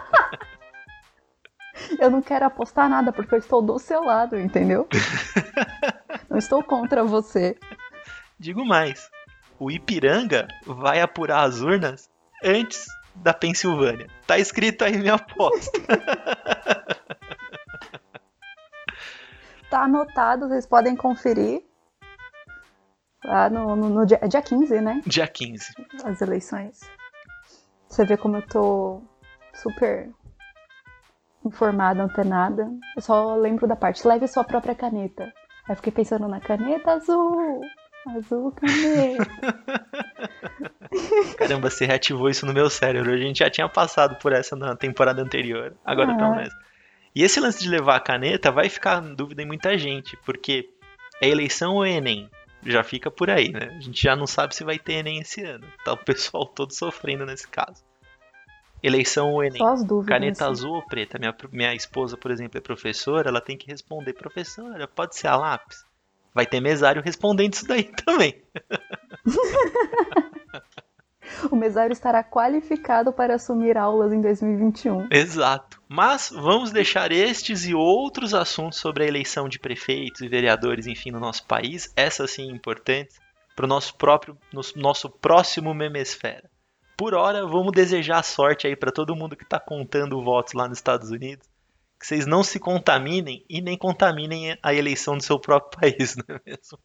eu 1.99 2.11
não 2.11 2.23
quero 2.23 2.45
apostar 2.45 2.89
nada 2.89 3.13
porque 3.13 3.35
eu 3.35 3.39
estou 3.39 3.63
do 3.63 3.79
seu 3.79 4.03
lado, 4.03 4.39
entendeu? 4.39 4.89
Não 6.29 6.37
estou 6.37 6.63
contra 6.63 7.03
você. 7.03 7.57
Digo 8.39 8.65
mais: 8.65 9.11
o 9.59 9.71
Ipiranga 9.71 10.47
vai 10.67 11.01
apurar 11.01 11.45
as 11.45 11.61
urnas 11.61 12.11
antes 12.45 12.87
da 13.15 13.33
Pensilvânia. 13.33 14.09
Tá 14.27 14.39
escrito 14.39 14.85
aí 14.85 14.97
minha 14.97 15.15
aposta. 15.15 15.79
Tá 19.71 19.83
anotado, 19.83 20.49
vocês 20.49 20.67
podem 20.67 20.97
conferir. 20.97 21.63
Lá 23.23 23.51
no, 23.51 23.77
no, 23.77 23.91
no 23.91 24.07
dia, 24.07 24.19
é 24.23 24.27
dia 24.27 24.41
15, 24.41 24.81
né? 24.81 25.03
Dia 25.05 25.27
15. 25.27 25.75
As 26.05 26.23
eleições. 26.23 26.81
Você 27.87 28.07
vê 28.07 28.17
como 28.17 28.37
eu 28.37 28.47
tô 28.47 29.03
super 29.53 30.11
informada, 31.49 32.03
antenada. 32.03 32.69
Eu 32.97 33.03
só 33.03 33.35
lembro 33.37 33.67
da 33.67 33.77
parte, 33.77 34.07
leve 34.07 34.27
sua 34.29 34.45
própria 34.45 34.75
caneta. 34.75 35.25
Aí 35.25 35.73
eu 35.73 35.77
fiquei 35.77 35.93
pensando 35.93 36.29
na 36.29 36.41
caneta 36.41 36.93
azul. 36.93 37.61
Azul 38.17 38.53
caneta. 38.53 39.27
Caramba, 41.37 41.71
você 41.71 41.87
reativou 41.87 42.29
isso 42.29 42.47
no 42.47 42.53
meu 42.55 42.71
cérebro. 42.71 43.13
A 43.13 43.17
gente 43.17 43.39
já 43.41 43.51
tinha 43.51 43.69
passado 43.69 44.17
por 44.17 44.33
essa 44.33 44.57
na 44.57 44.75
temporada 44.77 45.21
anterior. 45.23 45.75
Agora 45.85 46.11
Ah. 46.11 46.13
estamos 46.13 46.37
nessa. 46.37 46.57
E 47.15 47.23
esse 47.23 47.41
lance 47.41 47.63
de 47.63 47.69
levar 47.69 47.97
a 47.97 48.01
caneta 48.01 48.51
vai 48.53 48.69
ficar 48.69 49.03
em 49.03 49.15
dúvida 49.15 49.43
em 49.43 49.47
muita 49.47 49.77
gente, 49.77 50.17
porque 50.25 50.69
é 51.21 51.29
eleição 51.29 51.75
ou 51.75 51.87
Enem? 51.87 52.31
Já 52.65 52.83
fica 52.85 53.11
por 53.11 53.31
aí, 53.31 53.51
né? 53.51 53.75
A 53.77 53.81
gente 53.81 54.03
já 54.03 54.15
não 54.17 54.27
sabe 54.27 54.55
se 54.55 54.65
vai 54.65 54.79
ter 54.79 54.95
Enem 54.95 55.21
esse 55.21 55.43
ano. 55.43 55.67
Tá 55.85 55.93
o 55.93 55.97
pessoal 55.97 56.47
todo 56.47 56.73
sofrendo 56.73 57.27
nesse 57.27 57.49
caso. 57.49 57.83
Eleição 58.83 59.33
ou 59.33 59.43
Enem? 59.43 59.59
Só 59.59 59.73
as 59.73 59.85
dúvidas. 59.85 60.09
Caneta 60.09 60.45
assim. 60.45 60.53
azul 60.53 60.75
ou 60.75 60.87
preta? 60.87 61.19
Minha, 61.19 61.35
minha 61.53 61.75
esposa, 61.75 62.17
por 62.17 62.31
exemplo, 62.31 62.59
é 62.59 62.61
professora, 62.61 63.29
ela 63.29 63.41
tem 63.41 63.57
que 63.57 63.71
responder, 63.71 64.13
professora, 64.13 64.87
pode 64.87 65.17
ser 65.17 65.29
a 65.29 65.37
lápis? 65.37 65.85
Vai 66.35 66.47
ter 66.47 66.61
mesário 66.61 67.03
respondendo 67.03 67.55
isso 67.55 67.67
daí 67.67 67.85
também. 68.05 68.43
O 71.51 71.57
mesário 71.57 71.93
estará 71.93 72.25
qualificado 72.25 73.13
para 73.13 73.35
assumir 73.35 73.77
aulas 73.77 74.13
em 74.13 74.21
2021. 74.21 75.09
Exato. 75.11 75.81
Mas 75.89 76.31
vamos 76.35 76.73
deixar 76.73 77.13
estes 77.13 77.65
e 77.67 77.75
outros 77.75 78.35
assuntos 78.35 78.79
sobre 78.79 79.05
a 79.05 79.07
eleição 79.07 79.49
de 79.49 79.59
prefeitos 79.59 80.21
e 80.21 80.29
vereadores, 80.29 80.87
enfim, 80.87 81.11
no 81.11 81.21
nosso 81.21 81.47
país, 81.47 81.93
essas 81.95 82.31
sim 82.33 82.51
importantes, 82.51 83.21
para 83.55 83.67
o 83.67 83.69
nosso 83.69 83.95
próprio, 83.97 84.37
no 84.53 84.63
nosso 84.77 85.09
próximo 85.09 85.75
Memesfera. 85.75 86.51
Por 86.99 87.15
hora, 87.15 87.47
vamos 87.47 87.71
desejar 87.71 88.25
sorte 88.25 88.67
aí 88.67 88.75
para 88.75 88.91
todo 88.91 89.15
mundo 89.15 89.37
que 89.37 89.45
está 89.45 89.61
contando 89.61 90.21
votos 90.21 90.53
lá 90.53 90.67
nos 90.67 90.79
Estados 90.79 91.13
Unidos, 91.13 91.49
que 91.97 92.05
vocês 92.05 92.27
não 92.27 92.43
se 92.43 92.59
contaminem 92.59 93.45
e 93.49 93.61
nem 93.61 93.79
contaminem 93.79 94.59
a 94.61 94.75
eleição 94.75 95.17
do 95.17 95.23
seu 95.23 95.39
próprio 95.39 95.79
país, 95.81 96.17
não 96.17 96.35
é 96.35 96.41
mesmo? 96.45 96.77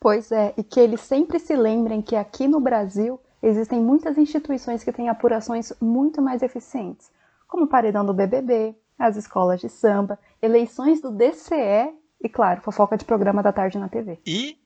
Pois 0.00 0.32
é, 0.32 0.52
e 0.56 0.64
que 0.64 0.80
eles 0.80 1.02
sempre 1.02 1.38
se 1.38 1.54
lembrem 1.54 2.02
que 2.02 2.16
aqui 2.16 2.48
no 2.48 2.58
Brasil 2.58 3.20
existem 3.40 3.80
muitas 3.80 4.18
instituições 4.18 4.82
que 4.82 4.90
têm 4.90 5.08
apurações 5.08 5.72
muito 5.80 6.20
mais 6.20 6.42
eficientes, 6.42 7.08
como 7.46 7.66
o 7.66 7.68
paredão 7.68 8.04
do 8.04 8.12
BBB, 8.12 8.74
as 8.98 9.16
escolas 9.16 9.60
de 9.60 9.68
samba, 9.68 10.18
eleições 10.42 11.00
do 11.00 11.12
DCE 11.12 11.94
e, 12.20 12.28
claro, 12.28 12.60
fofoca 12.60 12.96
de 12.96 13.04
programa 13.04 13.40
da 13.40 13.52
tarde 13.52 13.78
na 13.78 13.88
TV. 13.88 14.18
E 14.26 14.58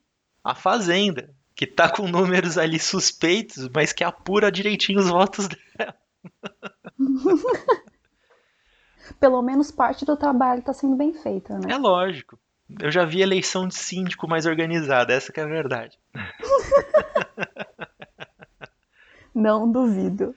a 0.42 0.54
Fazenda, 0.54 1.34
que 1.56 1.66
tá 1.66 1.88
com 1.88 2.06
números 2.06 2.58
ali 2.58 2.78
suspeitos, 2.78 3.66
mas 3.74 3.90
que 3.90 4.04
apura 4.04 4.52
direitinho 4.52 5.00
os 5.00 5.08
votos 5.08 5.48
dela. 5.48 5.96
Pelo 9.18 9.40
menos 9.40 9.70
parte 9.70 10.04
do 10.04 10.14
trabalho 10.16 10.60
está 10.60 10.74
sendo 10.74 10.96
bem 10.96 11.14
feita, 11.14 11.58
né? 11.58 11.72
É 11.72 11.78
lógico. 11.78 12.38
Eu 12.78 12.90
já 12.90 13.06
vi 13.06 13.22
eleição 13.22 13.66
de 13.66 13.74
síndico 13.74 14.28
mais 14.28 14.44
organizada, 14.44 15.14
essa 15.14 15.32
que 15.32 15.40
é 15.40 15.44
a 15.44 15.46
verdade. 15.46 15.98
Não 19.34 19.70
duvido. 19.70 20.34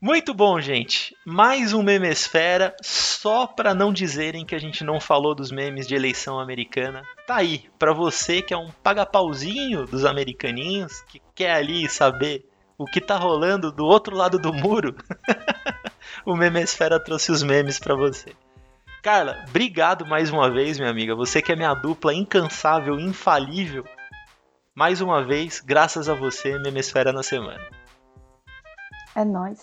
Muito 0.00 0.32
bom, 0.32 0.60
gente. 0.60 1.16
Mais 1.26 1.72
um 1.72 1.82
Memesfera, 1.82 2.72
só 2.80 3.48
para 3.48 3.74
não 3.74 3.92
dizerem 3.92 4.46
que 4.46 4.54
a 4.54 4.58
gente 4.58 4.84
não 4.84 5.00
falou 5.00 5.34
dos 5.34 5.50
memes 5.50 5.88
de 5.88 5.94
eleição 5.96 6.38
americana. 6.38 7.02
Tá 7.26 7.38
aí, 7.38 7.68
para 7.76 7.92
você 7.92 8.40
que 8.40 8.54
é 8.54 8.56
um 8.56 8.70
paga-pauzinho 8.70 9.86
dos 9.86 10.04
americaninhos, 10.04 11.00
que 11.08 11.20
quer 11.34 11.50
ali 11.50 11.88
saber 11.88 12.48
o 12.78 12.84
que 12.84 13.00
tá 13.00 13.16
rolando 13.16 13.72
do 13.72 13.84
outro 13.84 14.14
lado 14.14 14.38
do 14.38 14.52
muro. 14.52 14.94
o 16.24 16.36
Memesfera 16.36 17.02
trouxe 17.02 17.32
os 17.32 17.42
memes 17.42 17.80
para 17.80 17.96
você. 17.96 18.32
Carla, 19.02 19.44
obrigado 19.48 20.06
mais 20.06 20.30
uma 20.30 20.48
vez, 20.48 20.78
minha 20.78 20.90
amiga. 20.92 21.16
Você 21.16 21.42
que 21.42 21.50
é 21.50 21.56
minha 21.56 21.74
dupla 21.74 22.14
incansável, 22.14 23.00
infalível. 23.00 23.84
Mais 24.76 25.00
uma 25.00 25.24
vez, 25.24 25.58
graças 25.58 26.08
a 26.08 26.14
você, 26.14 26.56
Memesfera 26.60 27.12
na 27.12 27.24
semana. 27.24 27.66
É 29.16 29.24
nóis. 29.24 29.60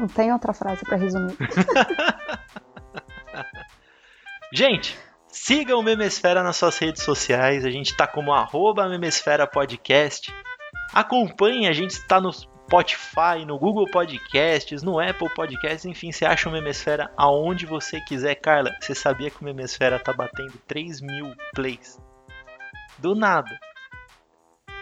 Não 0.00 0.08
tem 0.08 0.32
outra 0.32 0.54
frase 0.54 0.82
pra 0.82 0.96
resumir. 0.96 1.36
Gente, 4.50 4.98
siga 5.28 5.76
o 5.76 5.82
Memesfera 5.82 6.42
nas 6.42 6.56
suas 6.56 6.78
redes 6.78 7.02
sociais. 7.02 7.66
A 7.66 7.70
gente 7.70 7.94
tá 7.94 8.06
como 8.06 8.32
arroba 8.32 8.88
Memesfera 8.88 9.46
Podcast. 9.46 10.34
Acompanhe, 10.94 11.68
a 11.68 11.74
gente 11.74 11.90
está 11.90 12.18
no 12.18 12.32
Spotify, 12.32 13.44
no 13.46 13.58
Google 13.58 13.84
Podcasts, 13.90 14.82
no 14.82 14.98
Apple 14.98 15.28
Podcasts, 15.34 15.84
enfim, 15.84 16.10
você 16.10 16.24
acha 16.24 16.48
o 16.48 16.52
Memesfera 16.52 17.12
aonde 17.14 17.66
você 17.66 18.00
quiser. 18.00 18.36
Carla, 18.36 18.74
você 18.80 18.94
sabia 18.94 19.30
que 19.30 19.42
o 19.42 19.44
Memesfera 19.44 19.98
tá 19.98 20.14
batendo 20.14 20.54
3 20.66 21.02
mil 21.02 21.34
plays? 21.54 22.00
Do 22.98 23.14
nada. 23.14 23.60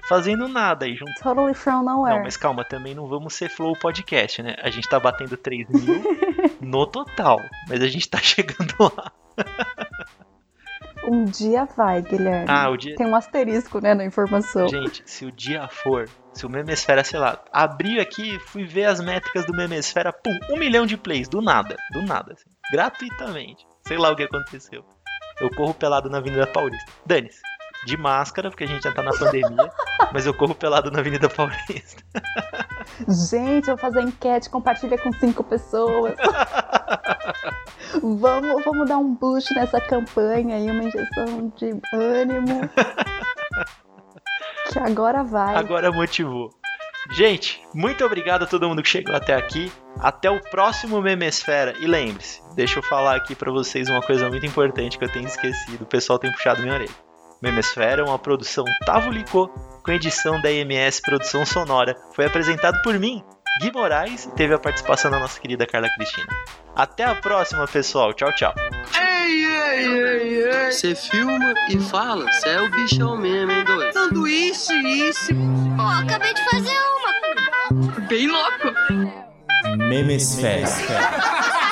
Fazendo 0.08 0.48
nada 0.48 0.86
aí 0.86 0.94
junto. 0.94 1.12
Totally 1.22 1.54
from 1.54 1.82
nowhere. 1.82 2.16
Não, 2.16 2.22
mas 2.24 2.36
calma, 2.36 2.64
também 2.64 2.94
não 2.94 3.06
vamos 3.06 3.34
ser 3.34 3.50
Flow 3.50 3.76
Podcast, 3.76 4.42
né? 4.42 4.56
A 4.62 4.70
gente 4.70 4.88
tá 4.88 4.98
batendo 4.98 5.36
3 5.36 5.68
mil 5.68 6.02
no 6.60 6.86
total, 6.86 7.40
mas 7.68 7.82
a 7.82 7.88
gente 7.88 8.08
tá 8.08 8.18
chegando 8.18 8.74
lá. 8.80 9.12
Um 11.04 11.24
dia 11.24 11.64
vai, 11.76 12.02
Guilherme. 12.02 12.46
Ah, 12.48 12.68
o 12.68 12.76
dia. 12.76 12.96
Tem 12.96 13.06
um 13.06 13.14
asterisco, 13.14 13.80
né, 13.80 13.94
na 13.94 14.04
informação. 14.04 14.68
Gente, 14.68 15.02
se 15.06 15.24
o 15.24 15.32
dia 15.32 15.68
for, 15.68 16.08
se 16.32 16.44
o 16.44 16.50
Memesfera, 16.50 17.04
sei 17.04 17.18
lá, 17.18 17.42
abri 17.52 18.00
aqui, 18.00 18.38
fui 18.40 18.64
ver 18.64 18.84
as 18.86 19.00
métricas 19.00 19.46
do 19.46 19.54
Memesfera, 19.54 20.12
pum, 20.12 20.36
um 20.50 20.58
milhão 20.58 20.86
de 20.86 20.96
plays, 20.96 21.28
do 21.28 21.40
nada, 21.40 21.76
do 21.92 22.02
nada, 22.02 22.32
assim, 22.32 22.50
gratuitamente. 22.72 23.66
Sei 23.86 23.96
lá 23.96 24.10
o 24.10 24.16
que 24.16 24.22
aconteceu. 24.22 24.84
Eu 25.40 25.50
corro 25.50 25.72
pelado 25.72 26.10
na 26.10 26.18
Avenida 26.18 26.46
Paulista. 26.46 26.90
Dane-se. 27.06 27.40
De 27.86 27.96
máscara, 27.96 28.50
porque 28.50 28.64
a 28.64 28.66
gente 28.66 28.82
já 28.82 28.92
tá 28.92 29.02
na 29.02 29.12
pandemia, 29.12 29.70
mas 30.12 30.26
eu 30.26 30.34
corro 30.34 30.54
pelado 30.54 30.90
na 30.90 30.98
Avenida 30.98 31.28
Paulista. 31.28 32.02
Gente, 33.08 33.68
eu 33.68 33.76
vou 33.76 33.78
fazer 33.78 34.02
enquete, 34.02 34.50
compartilha 34.50 34.98
com 34.98 35.12
cinco 35.12 35.44
pessoas. 35.44 36.14
vamos, 38.02 38.64
vamos 38.64 38.88
dar 38.88 38.98
um 38.98 39.14
boost 39.14 39.54
nessa 39.54 39.80
campanha 39.80 40.56
aí, 40.56 40.70
uma 40.70 40.84
injeção 40.84 41.52
de 41.56 41.80
ânimo. 41.94 42.68
que 44.72 44.78
agora 44.78 45.22
vai. 45.22 45.54
Agora 45.56 45.92
motivou. 45.92 46.50
Gente, 47.10 47.62
muito 47.74 48.04
obrigado 48.04 48.42
a 48.42 48.46
todo 48.46 48.68
mundo 48.68 48.82
que 48.82 48.88
chegou 48.88 49.14
até 49.14 49.34
aqui. 49.34 49.72
Até 49.98 50.30
o 50.30 50.40
próximo 50.40 51.00
Memesfera. 51.00 51.74
E 51.80 51.86
lembre-se, 51.86 52.42
deixa 52.54 52.78
eu 52.78 52.82
falar 52.82 53.16
aqui 53.16 53.34
pra 53.34 53.50
vocês 53.50 53.88
uma 53.88 54.02
coisa 54.02 54.28
muito 54.28 54.44
importante 54.44 54.98
que 54.98 55.04
eu 55.04 55.12
tenho 55.12 55.26
esquecido. 55.26 55.82
O 55.82 55.86
pessoal 55.86 56.18
tem 56.18 56.30
puxado 56.30 56.60
minha 56.60 56.74
orelha. 56.74 57.07
Memesfera 57.40 58.02
é 58.02 58.04
uma 58.04 58.18
produção 58.18 58.64
Tavo 58.84 59.10
Licô, 59.10 59.48
com 59.84 59.92
edição 59.92 60.40
da 60.40 60.50
EMS 60.50 61.00
Produção 61.00 61.46
Sonora. 61.46 61.96
Foi 62.12 62.26
apresentado 62.26 62.82
por 62.82 62.98
mim, 62.98 63.22
Gui 63.60 63.70
Moraes, 63.72 64.24
e 64.24 64.30
teve 64.32 64.54
a 64.54 64.58
participação 64.58 65.08
da 65.10 65.20
nossa 65.20 65.40
querida 65.40 65.64
Carla 65.64 65.88
Cristina. 65.90 66.26
Até 66.74 67.04
a 67.04 67.14
próxima, 67.14 67.66
pessoal. 67.68 68.12
Tchau, 68.12 68.32
tchau. 68.32 68.54
Você 70.70 70.94
filma 70.96 71.54
e 71.70 71.78
fala, 71.78 72.30
cê 72.32 72.48
é 72.48 72.60
o 72.60 72.70
bichão 72.70 73.16
mesmo, 73.16 73.52
hein, 73.52 73.64
doido? 73.64 73.92
Sanduíche, 73.92 74.74
isso. 75.08 75.32
Pô, 75.76 75.82
acabei 75.82 76.34
de 76.34 76.44
fazer 76.50 76.76
uma. 76.76 78.00
Bem 78.08 78.26
louco. 78.26 78.74
Memesfera. 79.76 80.66